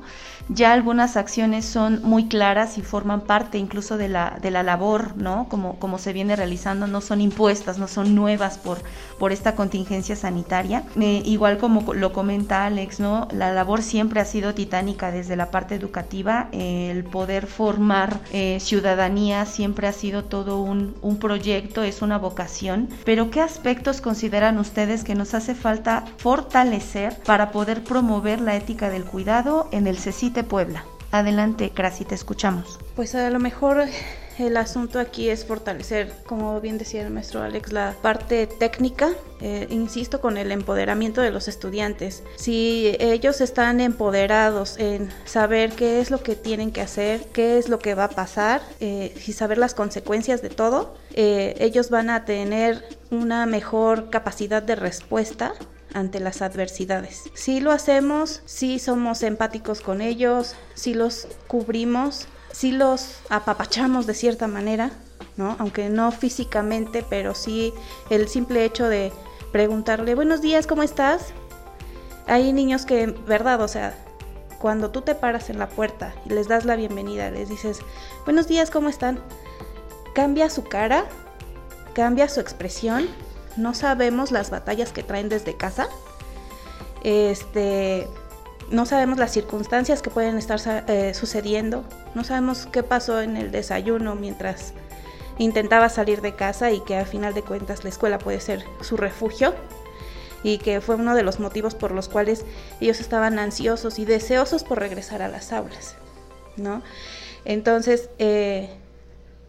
ya 0.49 0.73
algunas 0.73 1.17
acciones 1.17 1.65
son 1.67 2.01
muy 2.03 2.27
claras 2.27 2.79
y 2.79 2.83
forman 2.83 3.21
parte 3.23 3.59
incluso 3.59 3.99
de 3.99 4.09
la, 4.09 4.39
de 4.41 4.51
la 4.51 4.63
labor, 4.63 5.17
¿no? 5.17 5.47
Como, 5.49 5.79
como 5.79 5.99
se 5.99 6.13
viene 6.13 6.37
realizando, 6.37 6.87
no 6.87 7.01
son 7.01 7.21
impuestas, 7.21 7.79
no 7.79 7.87
son 7.87 8.15
nuevas 8.15 8.57
por, 8.59 8.79
por 9.19 9.33
esta 9.33 9.55
contingencia 9.55 10.17
sanitaria. 10.17 10.85
Eh, 10.99 11.23
igual 11.25 11.59
como 11.59 11.93
lo 11.93 12.13
comenta 12.13 12.65
Alex, 12.65 13.01
¿no? 13.01 13.29
La 13.31 13.53
labor 13.53 13.83
siempre 13.83 14.21
ha 14.21 14.25
sido 14.25 14.55
titánica 14.55 15.11
desde 15.11 15.37
la 15.37 15.51
parte 15.51 15.75
educativa, 15.75 16.49
el 16.53 17.05
poder 17.05 17.47
formar 17.47 18.21
eh, 18.33 18.59
ciudadanía 18.61 19.45
siempre 19.45 19.87
ha 19.87 19.93
sido 19.93 20.25
todo 20.25 20.61
un, 20.63 20.95
un 21.03 21.19
proyecto, 21.19 21.83
es 21.83 22.01
una 22.03 22.19
vocación, 22.19 22.89
pero 23.05 23.31
¿qué 23.31 23.41
aspectos 23.41 24.01
consideran 24.01 24.59
ustedes 24.59 25.05
que 25.05 25.15
nos 25.15 25.35
hace 25.35 25.55
falta 25.55 26.05
fortalecer 26.17 27.19
para 27.25 27.51
poder 27.51 27.85
promover 27.85 28.41
la 28.41 28.57
ética 28.57 28.89
del 28.89 29.05
cuidado 29.05 29.69
en 29.73 29.87
el 29.87 29.99
CECIT 29.99 30.38
Puebla. 30.45 30.85
Adelante, 31.11 31.71
Crasi, 31.75 32.05
te 32.05 32.15
escuchamos. 32.15 32.79
Pues 32.95 33.15
a 33.15 33.31
lo 33.31 33.39
mejor 33.39 33.85
el 34.39 34.57
asunto 34.57 35.01
aquí 35.01 35.31
es 35.31 35.45
fortalecer, 35.45 36.13
como 36.27 36.61
bien 36.61 36.79
decía 36.79 37.03
el 37.03 37.11
maestro 37.11 37.43
Alex, 37.43 37.73
la 37.73 37.95
parte 38.03 38.47
técnica, 38.47 39.11
eh, 39.41 39.67
insisto, 39.71 40.21
con 40.21 40.37
el 40.37 40.53
empoderamiento 40.53 41.21
de 41.23 41.31
los 41.31 41.49
estudiantes. 41.49 42.23
Si 42.37 42.95
ellos 43.01 43.41
están 43.41 43.81
empoderados 43.81 44.79
en 44.79 45.11
saber 45.25 45.73
qué 45.73 46.01
es 46.01 46.11
lo 46.11 46.23
que 46.23 46.37
tienen 46.37 46.73
que 46.73 46.83
hacer, 46.83 47.27
qué 47.33 47.59
es 47.59 47.69
lo 47.69 47.79
que 47.79 47.95
va 47.95 48.05
a 48.05 48.11
pasar 48.11 48.61
eh, 48.81 49.15
y 49.27 49.33
saber 49.33 49.59
las 49.59 49.75
consecuencias 49.75 50.43
de 50.43 50.51
todo, 50.51 50.95
eh, 51.15 51.57
ellos 51.59 51.91
van 51.91 52.11
a 52.11 52.25
tener 52.25 52.85
una 53.11 53.47
mejor 53.47 54.11
capacidad 54.11 54.63
de 54.63 54.77
respuesta 54.77 55.55
ante 55.95 56.21
las 56.21 56.43
adversidades. 56.43 57.25
Si 57.35 57.61
lo 57.61 57.73
hacemos, 57.73 58.43
si 58.45 58.79
somos 58.79 59.23
empáticos 59.23 59.81
con 59.81 60.01
ellos, 60.01 60.55
si 60.75 60.95
los 60.95 61.29
cubrimos, 61.47 62.27
si 62.53 62.73
los 62.73 63.21
apapachamos 63.29 64.07
de 64.07 64.15
cierta 64.15 64.47
manera, 64.47 64.91
¿no? 65.37 65.57
Aunque 65.59 65.89
no 65.89 66.13
físicamente, 66.13 67.05
pero 67.09 67.35
sí 67.35 67.73
el 68.11 68.29
simple 68.29 68.65
hecho 68.65 68.89
de 68.89 69.13
preguntarle, 69.53 70.15
buenos 70.15 70.41
días, 70.41 70.67
¿cómo 70.67 70.83
estás? 70.83 71.33
Hay 72.27 72.53
niños 72.53 72.85
que, 72.85 73.07
verdad, 73.07 73.61
o 73.63 73.69
sea, 73.69 73.97
cuando 74.59 74.91
tú 74.91 75.03
te 75.03 75.15
paras 75.15 75.51
en 75.51 75.59
la 75.59 75.69
puerta 75.69 76.15
y 76.27 76.31
les 76.31 76.49
das 76.49 76.65
la 76.65 76.77
bienvenida, 76.77 77.31
les 77.31 77.49
dices, 77.49 77.79
buenos 78.25 78.49
días, 78.49 78.71
¿cómo 78.71 78.89
están? 78.89 79.21
Cambia 80.15 80.51
su 80.51 80.65
cara, 80.65 81.05
cambia 81.95 82.29
su 82.29 82.41
expresión 82.41 83.09
no 83.59 83.75
sabemos 83.75 84.31
las 84.31 84.51
batallas 84.51 84.93
que 84.93 85.03
traen 85.03 85.29
desde 85.29 85.57
casa. 85.57 85.89
Este, 87.03 88.09
no 88.71 88.87
sabemos 88.87 89.19
las 89.19 89.33
circunstancias 89.33 90.01
que 90.01 90.11
pueden 90.11 90.39
estar 90.39 90.61
eh, 90.89 91.13
sucediendo. 91.15 91.85
No 92.15 92.25
sabemos 92.25 92.67
qué 92.67 92.83
pasó 92.83 93.21
en 93.21 93.37
el 93.37 93.51
desayuno 93.51 94.15
mientras 94.15 94.73
intentaba 95.39 95.89
salir 95.89 96.21
de 96.21 96.35
casa 96.35 96.71
y 96.73 96.81
que 96.81 96.97
al 96.97 97.07
final 97.07 97.35
de 97.35 97.43
cuentas 97.43 97.85
la 97.85 97.91
escuela 97.91 98.19
puede 98.19 98.41
ser 98.41 98.65
su 98.81 98.97
refugio 98.97 99.55
y 100.43 100.59
que 100.59 100.81
fue 100.81 100.97
uno 100.97 101.15
de 101.15 101.23
los 101.23 101.41
motivos 101.41 101.75
por 101.75 101.91
los 101.93 102.09
cuales 102.09 102.45
ellos 102.81 103.01
estaban 103.01 103.39
ansiosos 103.39 103.99
y 103.99 104.05
deseosos 104.05 104.65
por 104.65 104.79
regresar 104.79 105.23
a 105.23 105.29
las 105.29 105.53
aulas, 105.53 105.97
¿no? 106.57 106.83
Entonces, 107.45 108.11
eh, 108.19 108.69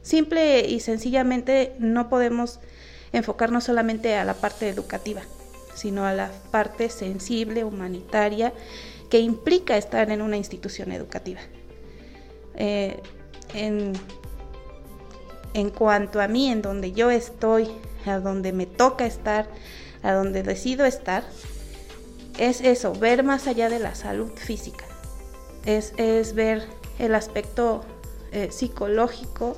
simple 0.01 0.67
y 0.67 0.79
sencillamente 0.79 1.75
no 1.79 2.09
podemos 2.09 2.59
enfocarnos 3.11 3.63
solamente 3.63 4.15
a 4.15 4.23
la 4.23 4.33
parte 4.33 4.69
educativa, 4.69 5.21
sino 5.75 6.05
a 6.05 6.13
la 6.13 6.31
parte 6.51 6.89
sensible, 6.89 7.63
humanitaria, 7.63 8.53
que 9.09 9.19
implica 9.19 9.77
estar 9.77 10.11
en 10.11 10.21
una 10.21 10.37
institución 10.37 10.91
educativa. 10.91 11.39
Eh, 12.55 12.99
en, 13.53 13.93
en 15.53 15.69
cuanto 15.69 16.21
a 16.21 16.27
mí, 16.27 16.51
en 16.51 16.61
donde 16.61 16.91
yo 16.91 17.09
estoy, 17.09 17.69
a 18.05 18.19
donde 18.19 18.53
me 18.53 18.65
toca 18.65 19.05
estar, 19.05 19.47
a 20.03 20.13
donde 20.13 20.43
decido 20.43 20.85
estar, 20.85 21.23
es 22.37 22.61
eso, 22.61 22.93
ver 22.93 23.23
más 23.23 23.47
allá 23.47 23.69
de 23.69 23.79
la 23.79 23.95
salud 23.95 24.31
física, 24.35 24.85
es, 25.65 25.93
es 25.97 26.35
ver 26.35 26.63
el 26.99 27.15
aspecto 27.15 27.83
eh, 28.31 28.49
psicológico, 28.51 29.57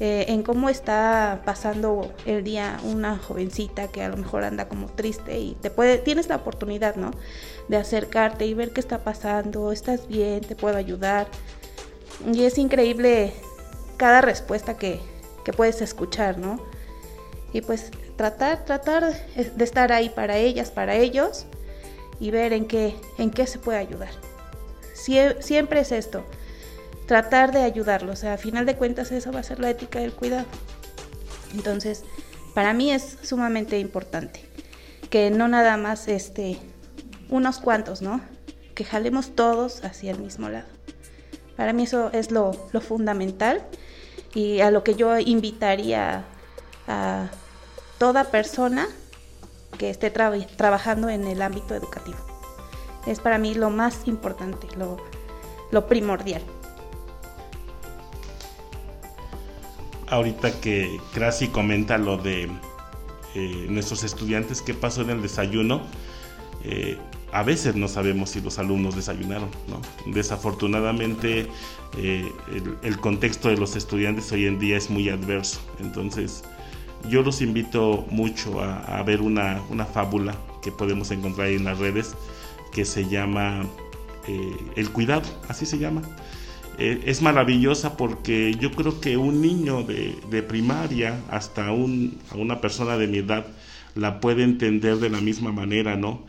eh, 0.00 0.26
en 0.28 0.42
cómo 0.42 0.68
está 0.68 1.42
pasando 1.44 2.12
el 2.24 2.44
día 2.44 2.78
una 2.84 3.18
jovencita 3.18 3.88
que 3.88 4.02
a 4.02 4.08
lo 4.08 4.16
mejor 4.16 4.44
anda 4.44 4.68
como 4.68 4.86
triste 4.86 5.40
y 5.40 5.56
te 5.60 5.70
puede, 5.70 5.98
tienes 5.98 6.28
la 6.28 6.36
oportunidad, 6.36 6.94
¿no? 6.94 7.10
De 7.68 7.76
acercarte 7.76 8.46
y 8.46 8.54
ver 8.54 8.72
qué 8.72 8.80
está 8.80 8.98
pasando, 8.98 9.72
estás 9.72 10.06
bien, 10.06 10.40
te 10.40 10.54
puedo 10.54 10.76
ayudar. 10.76 11.26
Y 12.32 12.44
es 12.44 12.58
increíble 12.58 13.32
cada 13.96 14.20
respuesta 14.20 14.76
que, 14.76 15.00
que 15.44 15.52
puedes 15.52 15.82
escuchar, 15.82 16.38
¿no? 16.38 16.60
Y 17.52 17.62
pues 17.62 17.90
tratar, 18.16 18.64
tratar 18.64 19.14
de 19.34 19.64
estar 19.64 19.92
ahí 19.92 20.10
para 20.10 20.36
ellas, 20.36 20.70
para 20.70 20.94
ellos 20.94 21.46
y 22.20 22.30
ver 22.30 22.52
en 22.52 22.66
qué, 22.66 22.94
en 23.18 23.30
qué 23.30 23.46
se 23.46 23.58
puede 23.58 23.78
ayudar. 23.78 24.10
siempre 24.94 25.80
es 25.80 25.92
esto, 25.92 26.24
tratar 27.08 27.52
de 27.52 27.62
ayudarlos. 27.62 28.18
O 28.18 28.20
sea, 28.20 28.34
a 28.34 28.36
final 28.36 28.66
de 28.66 28.76
cuentas 28.76 29.10
eso 29.10 29.32
va 29.32 29.40
a 29.40 29.42
ser 29.42 29.58
la 29.58 29.70
ética 29.70 29.98
del 29.98 30.12
cuidado. 30.12 30.46
Entonces, 31.54 32.04
para 32.54 32.72
mí 32.74 32.92
es 32.92 33.16
sumamente 33.22 33.80
importante 33.80 34.44
que 35.10 35.30
no 35.30 35.48
nada 35.48 35.76
más 35.78 36.06
este 36.06 36.58
unos 37.30 37.58
cuantos, 37.58 38.02
¿no? 38.02 38.20
Que 38.74 38.84
jalemos 38.84 39.34
todos 39.34 39.84
hacia 39.84 40.12
el 40.12 40.20
mismo 40.20 40.48
lado. 40.50 40.66
Para 41.56 41.72
mí 41.72 41.84
eso 41.84 42.10
es 42.12 42.30
lo, 42.30 42.52
fundamental 42.52 43.64
y 44.34 44.60
a 44.60 44.70
lo 44.70 44.84
que 44.84 44.94
yo 44.94 45.18
invitaría 45.18 46.24
a 46.86 47.28
toda 47.98 48.24
persona 48.24 48.86
que 49.78 49.88
esté 49.88 50.10
trabajando 50.10 51.08
en 51.08 51.26
el 51.26 51.40
ámbito 51.40 51.74
educativo. 51.74 52.18
Es 53.06 53.18
para 53.20 53.38
mí 53.38 53.54
lo 53.54 53.70
más 53.70 54.06
importante, 54.06 54.68
lo 54.76 55.86
primordial. 55.86 56.42
Ahorita 60.10 60.60
que 60.60 61.00
Crasi 61.12 61.48
comenta 61.48 61.98
lo 61.98 62.16
de 62.16 62.48
eh, 63.34 63.66
nuestros 63.68 64.04
estudiantes, 64.04 64.62
qué 64.62 64.74
pasó 64.74 65.02
en 65.02 65.10
el 65.10 65.22
desayuno, 65.22 65.82
eh, 66.64 66.98
a 67.32 67.42
veces 67.42 67.76
no 67.76 67.88
sabemos 67.88 68.30
si 68.30 68.40
los 68.40 68.58
alumnos 68.58 68.96
desayunaron. 68.96 69.50
¿no? 69.68 69.80
Desafortunadamente 70.12 71.46
eh, 71.98 72.32
el, 72.82 72.98
contexto 72.98 73.48
de 73.48 73.56
los 73.56 73.76
estudiantes 73.76 74.32
hoy 74.32 74.46
en 74.46 74.58
día 74.58 74.76
es 74.76 74.90
muy 74.90 75.08
adverso. 75.08 75.60
Entonces 75.78 76.44
yo 77.08 77.22
los 77.22 77.42
invito 77.42 78.06
mucho 78.10 78.60
a, 78.60 79.02
ver 79.02 79.20
una, 79.20 79.62
una, 79.70 79.84
fábula 79.84 80.34
que 80.62 80.72
podemos 80.72 81.10
encontrar 81.10 81.48
en 81.48 81.64
las 81.64 81.78
redes 81.78 82.16
que 82.72 82.84
se 82.84 83.08
llama 83.08 83.64
El 84.74 84.90
cuidado, 84.90 85.22
así 85.48 85.64
se 85.64 85.78
llama. 85.78 86.02
Eh, 86.78 87.02
es 87.06 87.22
maravillosa 87.22 87.96
porque 87.96 88.54
yo 88.60 88.70
creo 88.70 89.00
que 89.00 89.16
un 89.16 89.42
niño 89.42 89.82
de, 89.82 90.42
primaria 90.42 91.20
hasta 91.28 91.72
un, 91.72 92.18
a 92.30 92.36
una 92.36 92.60
persona 92.60 92.96
de 92.96 93.08
mi 93.08 93.18
edad 93.18 93.46
la 93.96 94.20
puede 94.20 94.44
entender 94.44 94.98
de 94.98 95.10
la 95.10 95.20
misma 95.20 95.50
manera, 95.50 95.96
¿no? 95.96 96.24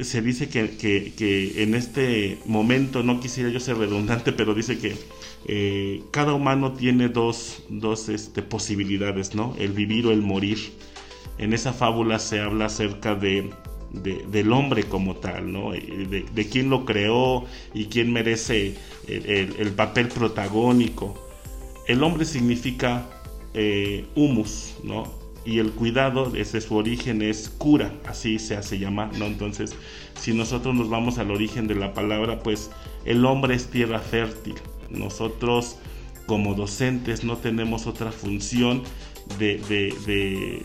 Se 0.00 0.20
dice 0.20 0.48
que, 0.48 1.62
en 1.62 1.74
este 1.76 2.38
momento, 2.46 3.04
no 3.04 3.20
quisiera 3.20 3.50
yo 3.50 3.60
ser 3.60 3.76
redundante, 3.78 4.32
pero 4.32 4.52
dice 4.52 4.78
que 4.78 4.96
eh, 5.46 6.02
cada 6.10 6.34
humano 6.34 6.72
tiene 6.72 7.08
dos, 7.08 7.62
dos 7.68 8.08
este, 8.08 8.42
posibilidades, 8.42 9.36
¿no? 9.36 9.54
El 9.58 9.72
vivir 9.72 10.06
o 10.06 10.10
el 10.10 10.22
morir. 10.22 10.58
En 11.38 11.52
esa 11.52 11.72
fábula 11.72 12.18
se 12.18 12.40
habla 12.40 12.64
acerca 12.66 13.14
de 13.14 13.50
del 13.92 14.52
hombre 14.52 14.84
como 14.84 15.16
tal, 15.16 15.52
¿no? 15.52 15.72
De, 15.72 16.48
quién 16.50 16.70
lo 16.70 16.84
creó 16.84 17.44
y 17.74 17.86
quién 17.86 18.12
merece 18.12 18.74
el, 19.06 19.72
papel 19.72 20.08
protagónico. 20.08 21.14
El 21.86 22.02
hombre 22.02 22.24
significa 22.24 23.06
eh, 23.54 24.04
humus, 24.14 24.74
¿no? 24.84 25.10
Y 25.44 25.60
el 25.60 25.70
cuidado, 25.70 26.30
desde 26.30 26.60
su 26.60 26.76
origen, 26.76 27.22
es 27.22 27.48
cura, 27.48 27.94
así 28.06 28.38
se 28.38 28.56
hace 28.56 28.78
llamar, 28.78 29.16
¿no? 29.16 29.24
Entonces, 29.24 29.74
si 30.14 30.34
nosotros 30.34 30.74
nos 30.74 30.90
vamos 30.90 31.16
al 31.16 31.30
origen 31.30 31.66
de 31.66 31.74
la 31.74 31.94
palabra, 31.94 32.40
pues 32.40 32.70
el 33.06 33.24
hombre 33.24 33.54
es 33.54 33.70
tierra 33.70 34.00
fértil. 34.00 34.56
Nosotros, 34.90 35.76
como 36.26 36.54
docentes, 36.54 37.24
no 37.24 37.38
tenemos 37.38 37.86
otra 37.86 38.12
función 38.12 38.82
de 39.38 40.62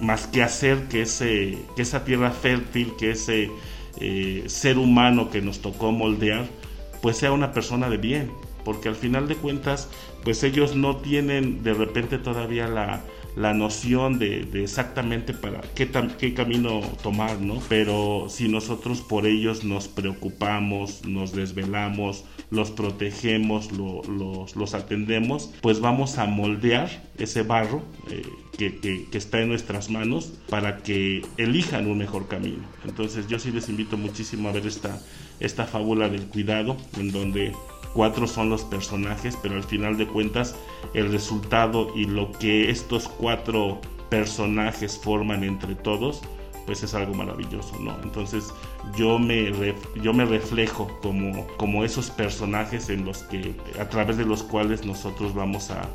más 0.00 0.26
que 0.26 0.42
hacer 0.42 0.88
que, 0.88 1.02
ese, 1.02 1.58
que 1.74 1.82
esa 1.82 2.04
tierra 2.04 2.30
fértil, 2.30 2.92
que 2.98 3.12
ese 3.12 3.50
eh, 4.00 4.44
ser 4.46 4.78
humano 4.78 5.30
que 5.30 5.40
nos 5.40 5.60
tocó 5.60 5.92
moldear, 5.92 6.46
pues 7.02 7.16
sea 7.16 7.32
una 7.32 7.52
persona 7.52 7.88
de 7.88 7.96
bien, 7.96 8.30
porque 8.64 8.88
al 8.88 8.96
final 8.96 9.28
de 9.28 9.36
cuentas, 9.36 9.88
pues 10.24 10.42
ellos 10.42 10.74
no 10.74 10.96
tienen 10.96 11.62
de 11.62 11.74
repente 11.74 12.18
todavía 12.18 12.68
la, 12.68 13.02
la 13.36 13.52
noción 13.52 14.18
de, 14.18 14.48
exactamente 14.54 15.34
para 15.34 15.60
qué, 15.74 16.34
camino 16.34 16.80
tomar, 17.02 17.38
¿no? 17.40 17.60
Pero 17.68 18.26
si 18.30 18.48
nosotros 18.48 19.02
por 19.02 19.26
ellos 19.26 19.62
nos 19.62 19.88
preocupamos, 19.88 21.04
nos 21.04 21.32
desvelamos, 21.32 22.24
los 22.50 22.70
protegemos, 22.70 23.70
los, 23.72 24.56
los, 24.56 24.74
atendemos, 24.74 25.50
pues 25.60 25.80
vamos 25.80 26.16
a 26.16 26.24
moldear 26.24 26.88
ese 27.18 27.42
barro 27.42 27.82
eh, 28.10 28.22
que, 28.56 28.78
que, 28.78 29.18
está 29.18 29.42
en 29.42 29.48
nuestras 29.48 29.90
manos 29.90 30.32
para 30.48 30.78
que 30.78 31.22
elijan 31.36 31.86
un 31.86 31.98
mejor 31.98 32.28
camino. 32.28 32.64
Entonces 32.86 33.28
yo 33.28 33.38
sí 33.38 33.50
les 33.50 33.68
invito 33.68 33.98
muchísimo 33.98 34.48
a 34.48 34.52
ver 34.52 34.66
esta, 34.66 34.98
esta 35.40 35.66
fábula 35.66 36.08
del 36.08 36.22
cuidado, 36.22 36.76
en 36.98 37.12
donde 37.12 37.52
cuatro 37.96 38.26
son 38.26 38.50
los 38.50 38.62
personajes, 38.62 39.38
pero 39.42 39.56
al 39.56 39.64
final 39.64 39.96
de 39.96 40.06
cuentas 40.06 40.54
el 40.92 41.10
resultado 41.10 41.90
y 41.96 42.04
lo 42.04 42.30
que 42.32 42.70
estos 42.70 43.08
cuatro 43.08 43.80
personajes 44.10 44.98
forman 45.02 45.42
entre 45.42 45.74
todos, 45.74 46.20
pues 46.66 46.82
es 46.82 46.94
algo 46.94 47.14
maravilloso, 47.14 47.78
¿no? 47.80 47.96
Entonces 48.02 48.52
yo 48.96 49.18
me, 49.18 49.50
yo 50.02 50.12
me 50.12 50.26
reflejo 50.26 50.88
como, 51.00 51.46
como 51.56 51.84
esos 51.84 52.10
personajes 52.10 52.90
en 52.90 53.06
los 53.06 53.22
que, 53.22 53.54
a 53.80 53.88
través 53.88 54.18
de 54.18 54.26
los 54.26 54.42
cuales 54.42 54.84
nosotros 54.84 55.34
vamos 55.34 55.70
a, 55.70 55.88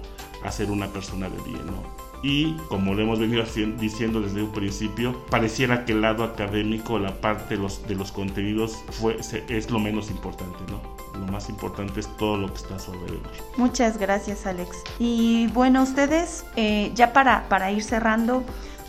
a 0.44 0.52
ser 0.52 0.72
una 0.72 0.88
persona 0.88 1.30
de 1.30 1.38
bien, 1.44 1.66
¿no? 1.68 2.11
Y 2.24 2.54
como 2.70 2.94
lo 2.94 3.02
hemos 3.02 3.20
venido 3.20 3.44
diciendo 3.80 4.22
desde 4.22 4.44
un 4.44 4.52
principio, 4.52 5.26
pareciera 5.30 5.86
que 5.86 5.94
el 5.94 6.02
lado 6.02 6.24
académico, 6.24 7.00
la 7.00 7.20
parte 7.20 7.58
de 7.58 7.96
los, 7.96 8.12
contenidos 8.12 8.78
fue, 8.92 9.18
es 9.48 9.72
lo 9.72 9.80
menos 9.80 10.10
importante, 10.10 10.60
¿no? 10.70 10.82
Lo 11.20 11.32
más 11.32 11.50
importante 11.50 12.00
es 12.00 12.08
todo 12.18 12.38
lo 12.38 12.48
que 12.48 12.60
está 12.60 12.76
alrededor. 12.76 13.32
Muchas 13.58 13.98
gracias, 13.98 14.46
Alex. 14.46 14.84
Y 15.00 15.48
bueno, 15.48 15.84
ustedes, 15.84 16.46
eh, 16.56 16.92
ya 16.96 17.14
para, 17.14 17.48
para 17.50 17.72
ir 17.72 17.84
cerrando, 17.84 18.44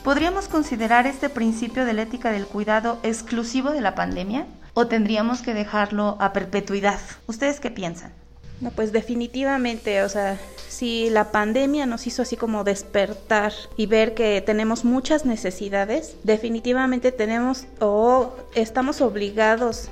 ¿podríamos 0.04 0.48
considerar 0.48 1.06
este 1.06 1.28
principio 1.28 1.84
de 1.84 1.92
la 1.94 2.02
ética 2.02 2.30
del 2.30 2.46
cuidado 2.46 2.98
exclusivo 3.02 3.70
de 3.70 3.80
la 3.80 3.94
pandemia? 3.94 4.46
¿O 4.74 4.86
tendríamos 4.86 5.42
que 5.42 5.52
dejarlo 5.52 6.16
a 6.20 6.32
perpetuidad? 6.32 7.00
¿Ustedes 7.26 7.60
qué 7.60 7.70
piensan? 7.70 8.12
No, 8.62 8.70
pues 8.70 8.92
definitivamente, 8.92 10.02
o 10.04 10.08
sea, 10.08 10.38
si 10.68 11.10
la 11.10 11.32
pandemia 11.32 11.84
nos 11.84 12.06
hizo 12.06 12.22
así 12.22 12.36
como 12.36 12.62
despertar 12.62 13.52
y 13.76 13.86
ver 13.86 14.14
que 14.14 14.40
tenemos 14.40 14.84
muchas 14.84 15.26
necesidades, 15.26 16.14
definitivamente 16.22 17.10
tenemos 17.10 17.66
o 17.80 18.32
estamos 18.54 19.00
obligados 19.00 19.88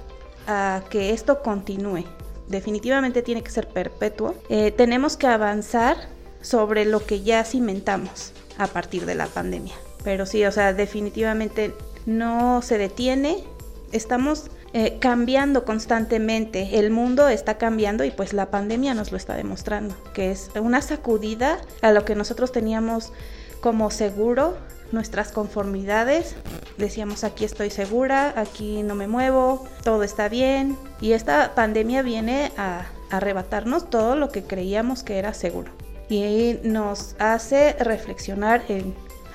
a 0.46 0.84
que 0.88 1.10
esto 1.10 1.42
continúe. 1.42 2.04
Definitivamente 2.46 3.22
tiene 3.22 3.42
que 3.42 3.50
ser 3.50 3.66
perpetuo. 3.66 4.36
Eh, 4.48 4.70
tenemos 4.70 5.16
que 5.16 5.26
avanzar 5.26 5.96
sobre 6.40 6.84
lo 6.84 7.04
que 7.04 7.22
ya 7.22 7.42
cimentamos 7.42 8.32
a 8.56 8.68
partir 8.68 9.04
de 9.04 9.16
la 9.16 9.26
pandemia. 9.26 9.74
Pero 10.04 10.26
sí, 10.26 10.44
o 10.44 10.52
sea, 10.52 10.74
definitivamente 10.74 11.74
no 12.06 12.62
se 12.62 12.78
detiene. 12.78 13.42
Estamos 13.90 14.44
eh, 14.72 14.98
cambiando 15.00 15.64
constantemente. 15.64 16.78
El 16.78 16.90
mundo 16.90 17.28
está 17.28 17.58
cambiando 17.58 18.04
y 18.04 18.12
pues 18.12 18.32
la 18.32 18.50
pandemia 18.50 18.94
nos 18.94 19.10
lo 19.10 19.16
está 19.16 19.34
demostrando, 19.34 19.96
que 20.14 20.30
es 20.30 20.50
una 20.60 20.80
sacudida 20.80 21.58
a 21.82 21.90
lo 21.90 22.04
que 22.04 22.14
nosotros 22.14 22.52
teníamos 22.52 23.12
como 23.60 23.90
seguro, 23.90 24.56
nuestras 24.92 25.32
conformidades. 25.32 26.36
Decíamos 26.78 27.24
aquí 27.24 27.44
estoy 27.44 27.70
segura, 27.70 28.32
aquí 28.36 28.82
no 28.82 28.94
me 28.94 29.08
muevo, 29.08 29.66
todo 29.82 30.02
está 30.02 30.28
bien. 30.28 30.76
Y 31.00 31.12
esta 31.12 31.54
pandemia 31.54 32.02
viene 32.02 32.52
a 32.56 32.86
arrebatarnos 33.10 33.90
todo 33.90 34.14
lo 34.14 34.30
que 34.30 34.44
creíamos 34.44 35.02
que 35.02 35.18
era 35.18 35.34
seguro. 35.34 35.72
Y 36.08 36.58
nos 36.62 37.14
hace 37.18 37.74
reflexionar 37.74 38.62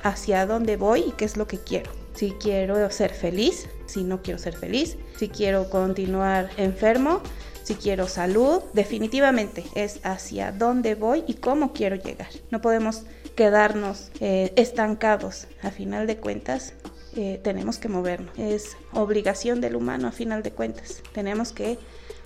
hacia 0.04 0.45
dónde 0.45 0.78
voy 0.78 1.06
y 1.08 1.12
qué 1.12 1.26
es 1.26 1.38
lo 1.38 1.48
que 1.48 1.60
quiero. 1.60 1.91
Si 2.13 2.32
quiero 2.32 2.89
ser 2.89 3.13
feliz, 3.13 3.67
si 3.86 4.04
no 4.04 4.21
quiero 4.21 4.39
ser 4.39 4.56
feliz, 4.56 4.98
si 5.17 5.30
quiero 5.30 5.69
continuar 5.69 6.50
enfermo, 6.58 7.21
si 7.65 7.74
quiero 7.74 8.08
salud, 8.08 8.62
definitivamente 8.74 9.63
es 9.74 10.00
hacia 10.04 10.52
dónde 10.52 10.93
voy 10.93 11.24
y 11.28 11.34
cómo 11.34 11.74
quiero 11.74 11.95
llegar. 11.95 12.30
No 12.52 12.62
podemos 12.62 13.06
quedarnos 13.36 14.12
eh, 14.19 14.54
estancados. 14.56 15.48
A 15.63 15.71
final 15.71 16.06
de 16.06 16.17
cuentas, 16.17 16.74
eh, 17.15 17.39
tenemos 17.43 17.80
que 17.80 17.89
movernos. 17.89 18.38
Es 18.38 18.78
obligación 18.93 19.62
del 19.62 19.76
humano 19.76 20.08
a 20.08 20.12
final 20.12 20.43
de 20.43 20.52
cuentas. 20.52 21.02
Tenemos 21.12 21.52
que 21.52 21.80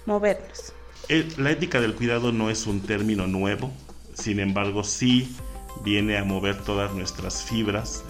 movernos. 0.05 0.73
Eh, 1.07 1.25
la 1.37 1.51
ética 1.51 1.79
del 1.79 1.95
cuidado 1.95 2.33
no 2.33 2.49
es 2.49 2.67
un 2.67 2.81
término 2.81 3.25
nuevo, 3.25 3.71
sin 4.13 4.41
embargo 4.41 4.83
sí 4.83 5.33
viene 5.85 6.17
a 6.17 6.25
mover 6.25 6.61
todas 6.63 6.93
nuestras 6.93 7.43
fibras 7.43 8.03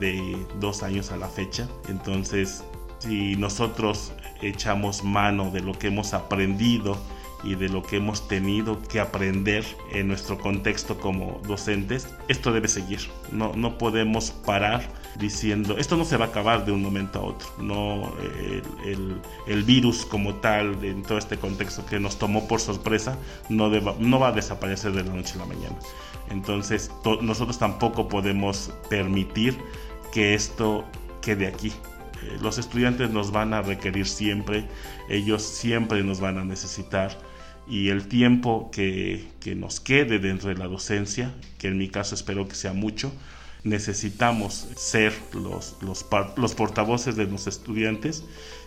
de 0.00 0.36
dos 0.58 0.82
años 0.82 1.12
a 1.12 1.16
la 1.16 1.28
fecha. 1.28 1.68
Entonces 1.88 2.64
si 3.04 3.36
nosotros 3.36 4.12
echamos 4.40 5.04
mano 5.04 5.50
de 5.50 5.60
lo 5.60 5.72
que 5.72 5.88
hemos 5.88 6.14
aprendido 6.14 6.96
y 7.42 7.56
de 7.56 7.68
lo 7.68 7.82
que 7.82 7.96
hemos 7.96 8.26
tenido 8.26 8.80
que 8.82 9.00
aprender 9.00 9.64
en 9.92 10.08
nuestro 10.08 10.38
contexto 10.38 10.98
como 10.98 11.42
docentes, 11.46 12.08
esto 12.28 12.52
debe 12.52 12.68
seguir. 12.68 13.00
No, 13.30 13.52
no 13.54 13.76
podemos 13.76 14.30
parar 14.30 14.88
diciendo, 15.18 15.76
esto 15.76 15.98
no 15.98 16.06
se 16.06 16.16
va 16.16 16.26
a 16.26 16.28
acabar 16.28 16.64
de 16.64 16.72
un 16.72 16.82
momento 16.82 17.18
a 17.18 17.22
otro. 17.22 17.48
No, 17.58 18.14
el, 18.86 19.20
el, 19.46 19.62
virus 19.64 20.06
como 20.06 20.36
tal, 20.36 20.82
en 20.82 21.02
todo 21.02 21.18
este 21.18 21.36
contexto 21.36 21.84
que 21.84 22.00
nos 22.00 22.18
tomó 22.18 22.48
por 22.48 22.60
sorpresa, 22.60 23.18
no, 23.50 23.68
no 23.68 24.18
va 24.18 24.28
a 24.28 24.32
desaparecer 24.32 24.92
de 24.92 25.04
la 25.04 25.12
noche 25.12 25.34
a 25.34 25.38
la 25.40 25.46
mañana. 25.46 25.76
Entonces, 26.30 26.90
nosotros 27.20 27.58
tampoco 27.58 28.08
podemos 28.08 28.72
permitir 28.88 29.58
que 30.10 30.32
esto 30.32 30.86
quede 31.20 31.46
aquí 31.46 31.74
los 32.40 32.58
estudiantes 32.58 33.10
nos 33.10 33.30
van 33.32 33.54
a 33.54 33.62
requerir 33.62 34.06
siempre, 34.06 34.64
ellos 35.08 35.42
siempre 35.42 36.02
nos 36.02 36.20
van 36.20 36.38
a 36.38 36.44
necesitar 36.44 37.18
y 37.68 37.88
el 37.88 38.08
tiempo 38.08 38.70
que, 38.70 39.26
nos 39.56 39.80
quede 39.80 40.18
dentro 40.18 40.48
de 40.48 40.56
la 40.56 40.66
docencia, 40.66 41.34
que 41.58 41.68
en 41.68 41.78
mi 41.78 41.88
caso 41.88 42.14
espero 42.14 42.46
que 42.46 42.54
sea 42.54 42.72
mucho, 42.72 43.12
necesitamos 43.62 44.68
ser 44.76 45.14
los, 45.32 45.76
los, 45.80 46.04
los 46.36 46.54
portavoces 46.54 47.16
de 47.16 47.24
los 47.24 47.46
estudiantes 47.46 48.24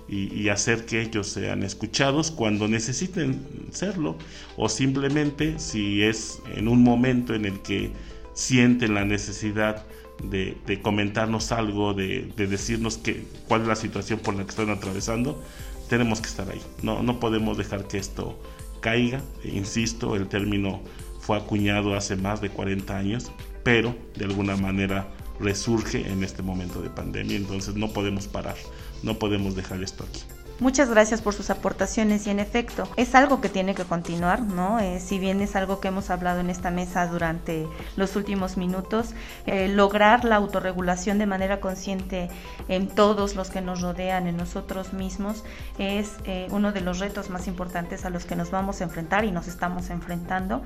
y, 0.10 0.50
hacer 0.50 0.86
que 0.86 1.02
ellos 1.02 1.28
sean 1.28 1.64
escuchados 1.64 2.32
cuando 2.32 2.68
necesiten 2.68 3.46
serlo 3.72 4.18
o 4.56 4.70
simplemente 4.70 5.60
si 5.60 6.02
es 6.02 6.40
en 6.56 6.68
un 6.68 6.82
momento 6.82 7.36
en 7.36 7.46
el 7.46 7.60
que 7.62 7.92
sienten 8.34 8.94
la 8.94 9.04
necesidad 9.04 9.86
de, 10.24 10.80
comentarnos 10.82 11.52
algo, 11.52 11.94
de, 11.94 12.32
decirnos 12.36 12.98
que, 12.98 13.26
cuál 13.48 13.62
es 13.62 13.68
la 13.68 13.76
situación 13.76 14.20
por 14.20 14.36
la 14.36 14.44
que 14.44 14.50
están 14.50 14.70
atravesando, 14.70 15.42
tenemos 15.90 16.22
que 16.22 16.28
estar 16.28 16.50
ahí. 16.50 16.62
No, 16.82 17.04
no 17.04 17.20
podemos 17.20 17.58
dejar 17.58 17.88
que 17.88 17.98
esto 17.98 18.40
caiga. 18.82 19.22
Insisto, 19.44 20.16
el 20.16 20.28
término 20.28 20.82
fue 21.20 21.38
acuñado 21.38 21.96
hace 21.96 22.16
más 22.16 22.42
de 22.42 22.50
40 22.50 22.98
años, 22.98 23.32
pero 23.64 23.96
de 24.16 24.26
alguna 24.26 24.56
manera 24.56 25.08
resurge 25.40 26.10
en 26.10 26.24
este 26.24 26.42
momento 26.42 26.82
de 26.82 26.90
pandemia, 26.90 27.38
entonces 27.38 27.76
no 27.76 27.90
podemos 27.90 28.28
parar, 28.28 28.56
no 29.04 29.20
podemos 29.20 29.56
dejar 29.56 29.84
esto 29.84 30.04
aquí. 30.04 30.22
Muchas 30.60 30.90
gracias 30.90 31.22
por 31.22 31.36
sus 31.36 31.52
aportaciones 31.52 32.26
y 32.26 32.32
en 32.32 32.40
efecto 32.40 32.90
es 32.96 33.14
algo 33.14 33.42
que 33.42 33.50
tiene 33.50 33.76
que 33.76 33.84
continuar, 33.84 34.42
¿no? 34.42 34.80
Eh, 34.80 35.00
si 35.00 35.20
bien 35.20 35.40
es 35.42 35.56
algo 35.56 35.80
que 35.80 35.90
hemos 35.90 36.10
hablado 36.10 36.40
en 36.40 36.50
esta 36.50 36.72
mesa 36.72 37.06
durante 37.06 37.68
los 37.96 38.16
últimos 38.16 38.58
minutos, 38.58 39.12
eh, 39.46 39.68
lograr 39.68 40.26
la 40.26 40.38
autorregulación 40.38 41.20
de 41.20 41.28
manera 41.28 41.60
consciente 41.60 42.30
en 42.70 42.88
todos 42.88 43.36
los 43.36 43.52
que 43.52 43.62
nos 43.62 43.82
rodean, 43.82 44.26
en 44.26 44.36
nosotros 44.36 44.94
mismos, 44.94 45.44
es 45.78 46.14
eh, 46.26 46.48
uno 46.50 46.72
de 46.72 46.82
los 46.82 46.98
retos 46.98 47.30
más 47.30 47.46
importantes 47.46 48.04
a 48.04 48.10
los 48.10 48.26
que 48.26 48.36
nos 48.36 48.50
vamos 48.50 48.82
a 48.82 48.86
enfrentar 48.86 49.26
y 49.26 49.32
nos 49.32 49.48
estamos 49.48 49.92
enfrentando. 49.92 50.64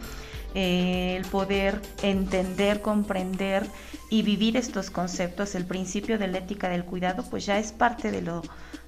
el 0.53 1.23
poder 1.25 1.81
entender, 2.01 2.81
comprender 2.81 3.65
y 4.09 4.21
vivir 4.21 4.57
estos 4.57 4.89
conceptos, 4.89 5.55
el 5.55 5.65
principio 5.65 6.17
de 6.17 6.27
la 6.27 6.39
ética 6.39 6.67
del 6.67 6.83
cuidado, 6.83 7.23
pues 7.29 7.45
ya 7.45 7.57
es 7.57 7.71
parte 7.71 8.11
de 8.11 8.21
lo 8.21 8.41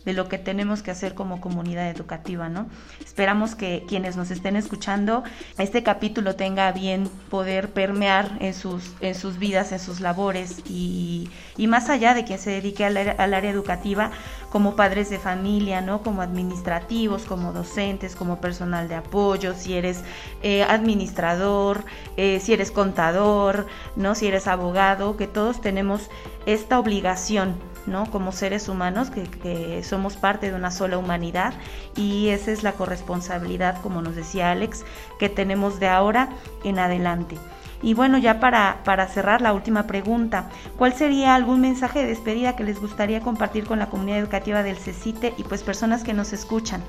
de 0.05 0.13
lo 0.13 0.27
que 0.27 0.37
tenemos 0.37 0.83
que 0.83 0.91
hacer 0.91 1.13
como 1.13 1.39
comunidad 1.39 1.89
educativa, 1.89 2.49
¿no? 2.49 2.67
Esperamos 3.03 3.55
que 3.55 3.85
quienes 3.87 4.15
nos 4.15 4.31
estén 4.31 4.55
escuchando, 4.55 5.23
este 5.57 5.83
capítulo 5.83 6.35
tenga 6.35 6.71
bien 6.71 7.09
poder 7.29 7.69
permear 7.69 8.37
en 8.39 8.53
sus, 8.53 8.93
en 8.99 9.15
sus 9.15 9.37
vidas, 9.39 9.71
en 9.71 9.79
sus 9.79 9.99
labores 9.99 10.59
y, 10.69 11.29
más 11.67 11.89
allá 11.89 12.13
de 12.13 12.23
quien 12.23 12.37
se 12.37 12.51
dedique 12.51 12.85
al, 12.85 12.97
área 12.97 13.49
educativa, 13.49 14.11
como 14.51 14.75
padres 14.75 15.09
de 15.09 15.17
familia, 15.17 15.81
¿no? 15.81 16.03
Como 16.03 16.21
administrativos, 16.21 17.23
como 17.23 17.53
docentes, 17.53 18.15
como 18.15 18.39
personal 18.39 18.87
de 18.87 18.95
apoyo, 18.95 19.55
si 19.55 19.73
eres 19.73 20.01
eh, 20.43 20.63
administrador, 20.63 21.83
eh, 22.17 22.39
si 22.39 22.53
eres 22.53 22.69
contador, 22.69 23.65
¿no? 23.95 24.13
Si 24.13 24.27
eres 24.27 24.47
abogado, 24.47 25.17
que 25.17 25.25
todos 25.25 25.61
tenemos 25.61 26.09
esta 26.45 26.77
obligación 26.77 27.55
¿no? 27.87 28.09
Como 28.09 28.31
seres 28.31 28.69
humanos 28.69 29.09
que, 29.09 29.83
somos 29.83 30.15
parte 30.15 30.49
de 30.49 30.55
una 30.55 30.71
sola 30.71 30.97
humanidad 30.97 31.53
y 31.95 32.29
esa 32.29 32.51
es 32.51 32.63
la 32.63 32.73
corresponsabilidad, 32.73 33.81
como 33.81 34.01
nos 34.01 34.15
decía 34.15 34.51
Alex, 34.51 34.85
que 35.19 35.29
tenemos 35.29 35.79
de 35.79 35.87
ahora 35.87 36.29
en 36.63 36.79
adelante. 36.79 37.37
Y 37.81 37.95
bueno, 37.95 38.17
ya 38.17 38.39
para, 38.39 38.81
para 38.85 39.07
cerrar 39.07 39.41
la 39.41 39.53
última 39.53 39.87
pregunta, 39.87 40.49
¿cuál 40.77 40.93
sería 40.93 41.35
algún 41.35 41.59
mensaje 41.59 41.99
de 41.99 42.07
despedida 42.07 42.55
que 42.55 42.63
les 42.63 42.79
gustaría 42.79 43.19
compartir 43.19 43.65
con 43.65 43.77
la 43.77 43.89
comunidad 43.89 44.19
educativa 44.19 44.63
del 44.63 44.77
CECITE 44.77 45.33
y 45.37 45.43
pues 45.43 45.63
personas 45.63 46.03
que 46.03 46.13
nos 46.13 46.31
escuchan? 46.31 46.81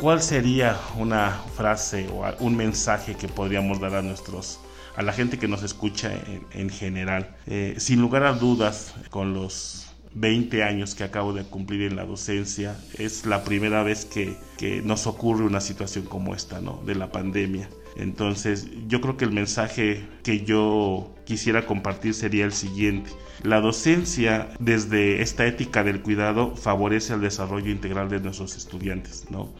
¿Cuál 0.00 0.20
sería 0.20 0.76
una 0.98 1.30
frase 1.56 2.08
o 2.12 2.24
un 2.40 2.56
mensaje 2.56 3.14
que 3.14 3.28
podríamos 3.28 3.80
dar 3.80 3.94
a 3.94 4.02
nuestros 4.02 4.60
a 4.94 5.02
la 5.02 5.12
gente 5.12 5.38
que 5.38 5.46
nos 5.48 5.62
escucha 5.62 6.10
en, 6.52 6.70
general? 6.70 7.34
Eh, 7.46 7.76
sin 7.78 8.00
lugar 8.00 8.24
a 8.24 8.32
dudas, 8.32 8.94
con 9.10 9.32
los 9.32 9.85
20 10.16 10.62
años 10.62 10.94
que 10.94 11.04
acabo 11.04 11.34
de 11.34 11.44
cumplir 11.44 11.82
en 11.82 11.94
la 11.94 12.06
docencia, 12.06 12.76
es 12.98 13.26
la 13.26 13.44
primera 13.44 13.82
vez 13.82 14.06
que, 14.06 14.36
nos 14.82 15.06
ocurre 15.06 15.44
una 15.44 15.60
situación 15.60 16.06
como 16.06 16.34
esta, 16.34 16.60
¿no? 16.62 16.82
De 16.86 16.94
la 16.94 17.12
pandemia. 17.12 17.68
Entonces, 17.96 18.68
yo 18.88 19.02
creo 19.02 19.18
que 19.18 19.26
el 19.26 19.32
mensaje 19.32 20.06
que 20.22 20.44
yo 20.44 21.14
quisiera 21.26 21.66
compartir 21.66 22.14
sería 22.14 22.46
el 22.46 22.52
siguiente. 22.52 23.10
La 23.42 23.60
docencia, 23.60 24.48
desde 24.58 25.20
esta 25.20 25.46
ética 25.46 25.84
del 25.84 26.00
cuidado, 26.00 26.56
favorece 26.56 27.12
el 27.12 27.20
desarrollo 27.20 27.70
integral 27.70 28.08
de 28.08 28.20
nuestros 28.20 28.56
estudiantes, 28.56 29.26
¿no? 29.30 29.52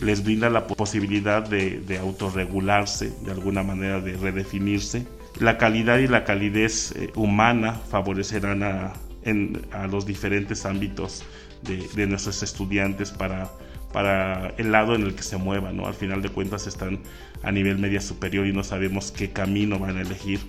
Les 0.00 0.24
brinda 0.24 0.50
la 0.50 0.66
posibilidad 0.66 1.48
de, 1.48 1.80
de 1.80 1.98
autorregularse, 1.98 3.12
de 3.24 3.30
alguna 3.30 3.62
manera 3.62 4.00
de 4.00 4.16
redefinirse. 4.16 5.06
La 5.38 5.58
calidad 5.58 5.98
y 5.98 6.08
la 6.08 6.24
calidez 6.24 6.92
eh, 6.96 7.12
humana 7.14 7.74
favorecerán 7.74 8.62
a, 8.64 8.94
en, 9.30 9.66
a 9.72 9.86
los 9.86 10.06
diferentes 10.06 10.66
ámbitos 10.66 11.24
de, 11.62 12.06
nuestros 12.06 12.42
estudiantes 12.42 13.10
para, 13.10 13.50
para 13.92 14.54
el 14.58 14.72
lado 14.72 14.94
en 14.94 15.02
el 15.02 15.14
que 15.14 15.22
se 15.22 15.36
muevan, 15.36 15.76
¿no? 15.76 15.86
Al 15.86 15.94
final 15.94 16.22
de 16.22 16.28
cuentas 16.28 16.66
están 16.66 17.00
a 17.42 17.52
nivel 17.52 17.78
media 17.78 18.00
superior 18.00 18.46
y 18.46 18.52
no 18.52 18.64
sabemos 18.64 19.10
qué 19.12 19.30
camino 19.30 19.78
van 19.78 19.96
a 19.96 20.02
elegir. 20.02 20.40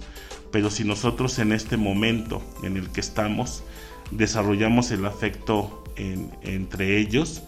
Pero 0.52 0.70
si 0.70 0.84
nosotros 0.84 1.40
en 1.40 1.54
este 1.54 1.78
momento 1.78 2.42
en 2.64 2.78
el 2.78 2.90
que 2.90 3.00
estamos 3.00 3.64
desarrollamos 4.12 4.92
el 4.92 5.06
afecto 5.06 5.84
entre 5.96 6.98
ellos, 6.98 7.44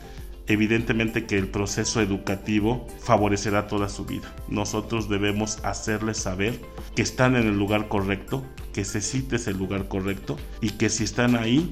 evidentemente 0.48 1.26
que 1.26 1.38
el 1.38 1.48
proceso 1.48 2.02
educativo 2.02 2.88
favorecerá 3.00 3.68
toda 3.68 3.90
su 3.90 4.06
vida. 4.06 4.34
Nosotros 4.48 5.10
debemos 5.10 5.60
hacerles 5.64 6.18
saber 6.18 6.60
que 6.96 7.02
están 7.02 7.36
en 7.36 7.48
el 7.48 7.58
lugar 7.58 7.88
correcto, 7.88 8.44
que 8.74 8.86
se 8.86 9.02
cite 9.02 9.38
ese 9.38 9.54
lugar 9.54 9.88
correcto 9.88 10.38
y 10.62 10.72
que 10.72 10.90
si 10.90 11.04
están 11.04 11.36
ahí 11.36 11.72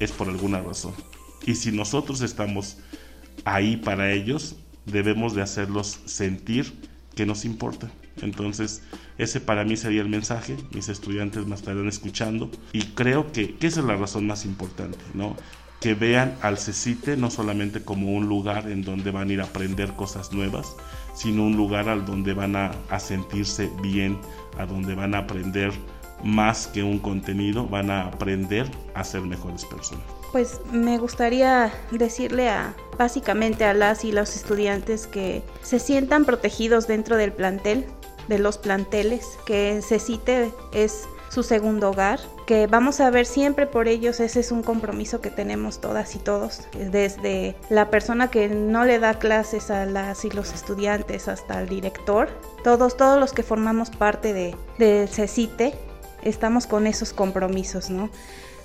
es 0.00 0.12
por 0.12 0.28
alguna 0.28 0.60
razón. 0.60 0.94
Y 1.46 1.54
si 1.54 1.72
nosotros 1.72 2.20
estamos 2.20 2.78
ahí 3.44 3.76
para 3.76 4.12
ellos, 4.12 4.56
debemos 4.84 5.34
de 5.34 5.42
hacerlos 5.42 6.00
sentir 6.06 6.72
que 7.14 7.26
nos 7.26 7.44
importa. 7.44 7.90
Entonces, 8.20 8.82
ese 9.16 9.40
para 9.40 9.64
mí 9.64 9.76
sería 9.76 10.02
el 10.02 10.08
mensaje. 10.08 10.56
Mis 10.72 10.88
estudiantes 10.88 11.46
me 11.46 11.54
estarán 11.54 11.88
escuchando 11.88 12.50
y 12.72 12.82
creo 12.82 13.32
que, 13.32 13.54
que 13.54 13.66
esa 13.66 13.80
es 13.80 13.86
la 13.86 13.96
razón 13.96 14.26
más 14.26 14.44
importante, 14.44 14.98
¿no? 15.14 15.36
Que 15.80 15.94
vean 15.94 16.36
al 16.42 16.58
CECITE 16.58 17.16
no 17.16 17.30
solamente 17.30 17.82
como 17.82 18.12
un 18.12 18.28
lugar 18.28 18.68
en 18.68 18.82
donde 18.82 19.10
van 19.10 19.30
a 19.30 19.32
ir 19.32 19.40
a 19.40 19.44
aprender 19.44 19.94
cosas 19.94 20.32
nuevas, 20.32 20.74
sino 21.14 21.44
un 21.44 21.56
lugar 21.56 21.88
al 21.88 22.04
donde 22.04 22.34
van 22.34 22.56
a, 22.56 22.72
sentirse 22.98 23.70
bien, 23.80 24.18
a 24.58 24.66
donde 24.66 24.94
van 24.94 25.14
a 25.14 25.18
aprender 25.18 25.72
más 26.24 26.66
que 26.66 26.82
un 26.82 26.98
contenido, 26.98 27.68
van 27.68 27.90
a 27.90 28.06
aprender 28.06 28.68
a 28.94 29.04
ser 29.04 29.22
mejores 29.22 29.64
personas. 29.64 30.04
Pues 30.32 30.60
me 30.72 30.98
gustaría 30.98 31.72
decirle 31.92 32.48
a 32.48 32.74
básicamente 32.98 33.64
a 33.64 33.72
las 33.72 34.04
y 34.04 34.10
los 34.10 34.34
estudiantes 34.34 35.06
que 35.06 35.42
se 35.62 35.78
sientan 35.78 36.24
protegidos 36.24 36.88
dentro 36.88 37.16
del 37.16 37.32
plantel, 37.32 37.86
de 38.26 38.38
los 38.38 38.58
planteles, 38.58 39.38
que 39.46 39.80
CECITE 39.80 40.52
es 40.72 41.08
su 41.28 41.42
segundo 41.42 41.90
hogar, 41.90 42.20
que 42.46 42.66
vamos 42.66 43.00
a 43.00 43.10
ver 43.10 43.26
siempre 43.26 43.66
por 43.66 43.88
ellos, 43.88 44.20
ese 44.20 44.40
es 44.40 44.50
un 44.50 44.62
compromiso 44.62 45.20
que 45.20 45.30
tenemos 45.30 45.80
todas 45.80 46.14
y 46.14 46.18
todos, 46.18 46.62
desde 46.72 47.54
la 47.68 47.90
persona 47.90 48.30
que 48.30 48.48
no 48.48 48.84
le 48.84 48.98
da 48.98 49.18
clases 49.18 49.70
a 49.70 49.84
las 49.84 50.24
y 50.24 50.30
los 50.30 50.52
estudiantes 50.52 51.28
hasta 51.28 51.60
el 51.60 51.68
director, 51.68 52.28
todos, 52.64 52.96
todos 52.96 53.20
los 53.20 53.32
que 53.32 53.42
formamos 53.42 53.90
parte 53.90 54.32
de, 54.32 54.56
de 54.78 55.06
CECITE, 55.06 55.74
estamos 56.22 56.66
con 56.66 56.86
esos 56.86 57.12
compromisos, 57.12 57.90
¿no? 57.90 58.10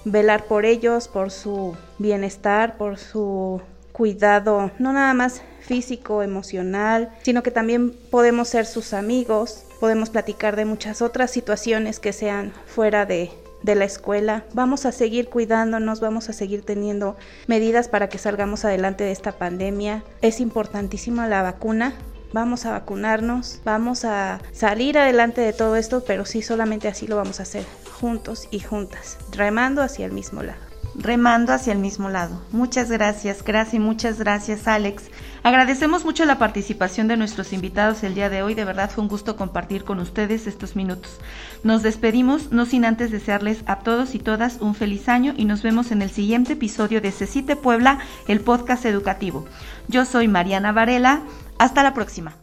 Velar 0.05 0.45
por 0.45 0.65
ellos, 0.65 1.07
por 1.07 1.31
su 1.31 1.77
bienestar, 1.97 2.77
por 2.77 2.97
su 2.97 3.61
cuidado, 3.93 4.71
no 4.79 4.91
nada 4.91 5.13
más 5.13 5.41
físico, 5.61 6.23
emocional, 6.23 7.13
sino 7.21 7.41
que 7.41 7.51
también 7.51 7.91
podemos 8.11 8.49
ser 8.49 8.65
sus 8.65 8.93
amigos, 8.93 9.63
podemos 9.83 10.09
platicar 10.09 10.55
de 10.55 10.63
muchas 10.63 11.01
otras 11.01 11.29
situaciones 11.29 11.99
que 11.99 12.13
sean 12.13 12.53
fuera 12.67 13.05
de, 13.05 13.31
la 13.65 13.83
escuela. 13.83 14.45
Vamos 14.53 14.85
a 14.85 14.93
seguir 14.93 15.27
cuidándonos, 15.27 15.99
vamos 15.99 16.29
a 16.29 16.33
seguir 16.33 16.63
teniendo 16.63 17.17
medidas 17.47 17.89
para 17.89 18.07
que 18.07 18.17
salgamos 18.17 18.63
adelante 18.63 19.03
de 19.03 19.11
esta 19.11 19.33
pandemia. 19.33 20.01
Es 20.21 20.39
importantísima 20.39 21.27
la 21.27 21.41
vacuna. 21.41 21.95
Vamos 22.31 22.65
a 22.65 22.71
vacunarnos, 22.71 23.59
vamos 23.65 24.05
a 24.05 24.39
salir 24.53 24.97
adelante 24.97 25.41
de 25.41 25.51
todo 25.51 25.75
esto, 25.75 26.05
pero 26.07 26.23
sí 26.23 26.41
solamente 26.41 26.87
así 26.87 27.05
lo 27.05 27.17
vamos 27.17 27.41
a 27.41 27.43
hacer, 27.43 27.65
juntos 27.99 28.47
y 28.51 28.61
juntas, 28.61 29.17
remando 29.33 29.81
hacia 29.81 30.05
el 30.05 30.13
mismo 30.13 30.43
lado 30.43 30.73
remando 30.95 31.53
hacia 31.53 31.73
el 31.73 31.79
mismo 31.79 32.09
lado. 32.09 32.41
Muchas 32.51 32.91
gracias, 32.91 33.43
gracias 33.43 33.73
y 33.73 33.79
muchas 33.79 34.19
gracias 34.19 34.67
Alex. 34.67 35.05
Agradecemos 35.43 36.05
mucho 36.05 36.23
la 36.23 36.39
participación 36.39 37.09
de 37.09 37.17
nuestros 37.17 37.51
invitados 37.51 38.03
el 38.03 38.15
día 38.15 38.29
de 38.29 38.41
hoy, 38.41 38.53
de 38.53 38.63
verdad 38.63 38.89
fue 38.89 39.03
un 39.03 39.09
gusto 39.09 39.35
compartir 39.35 39.83
con 39.83 39.99
ustedes 39.99 40.47
estos 40.47 40.77
minutos. 40.77 41.19
Nos 41.63 41.83
despedimos, 41.83 42.53
no 42.53 42.65
sin 42.65 42.85
antes 42.85 43.11
desearles 43.11 43.61
a 43.65 43.79
todos 43.79 44.15
y 44.15 44.19
todas 44.19 44.61
un 44.61 44.73
feliz 44.73 45.09
año 45.09 45.33
y 45.35 45.43
nos 45.43 45.61
vemos 45.61 45.91
en 45.91 46.01
el 46.01 46.09
siguiente 46.09 46.53
episodio 46.53 47.01
de 47.01 47.11
Cecite 47.11 47.57
Puebla, 47.57 47.99
el 48.29 48.39
podcast 48.39 48.85
educativo. 48.85 49.45
Yo 49.89 50.05
soy 50.05 50.29
Mariana 50.29 50.71
Varela, 50.71 51.23
hasta 51.59 51.83
la 51.83 51.93
próxima. 51.93 52.35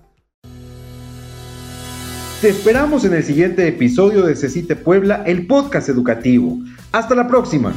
Te 2.42 2.50
esperamos 2.50 3.06
en 3.06 3.14
el 3.14 3.24
siguiente 3.24 3.66
episodio 3.66 4.26
de 4.26 4.36
Cecite 4.36 4.76
Puebla, 4.76 5.22
el 5.24 5.46
podcast 5.46 5.88
educativo. 5.88 6.58
Hasta 6.92 7.14
la 7.14 7.28
próxima. 7.28 7.72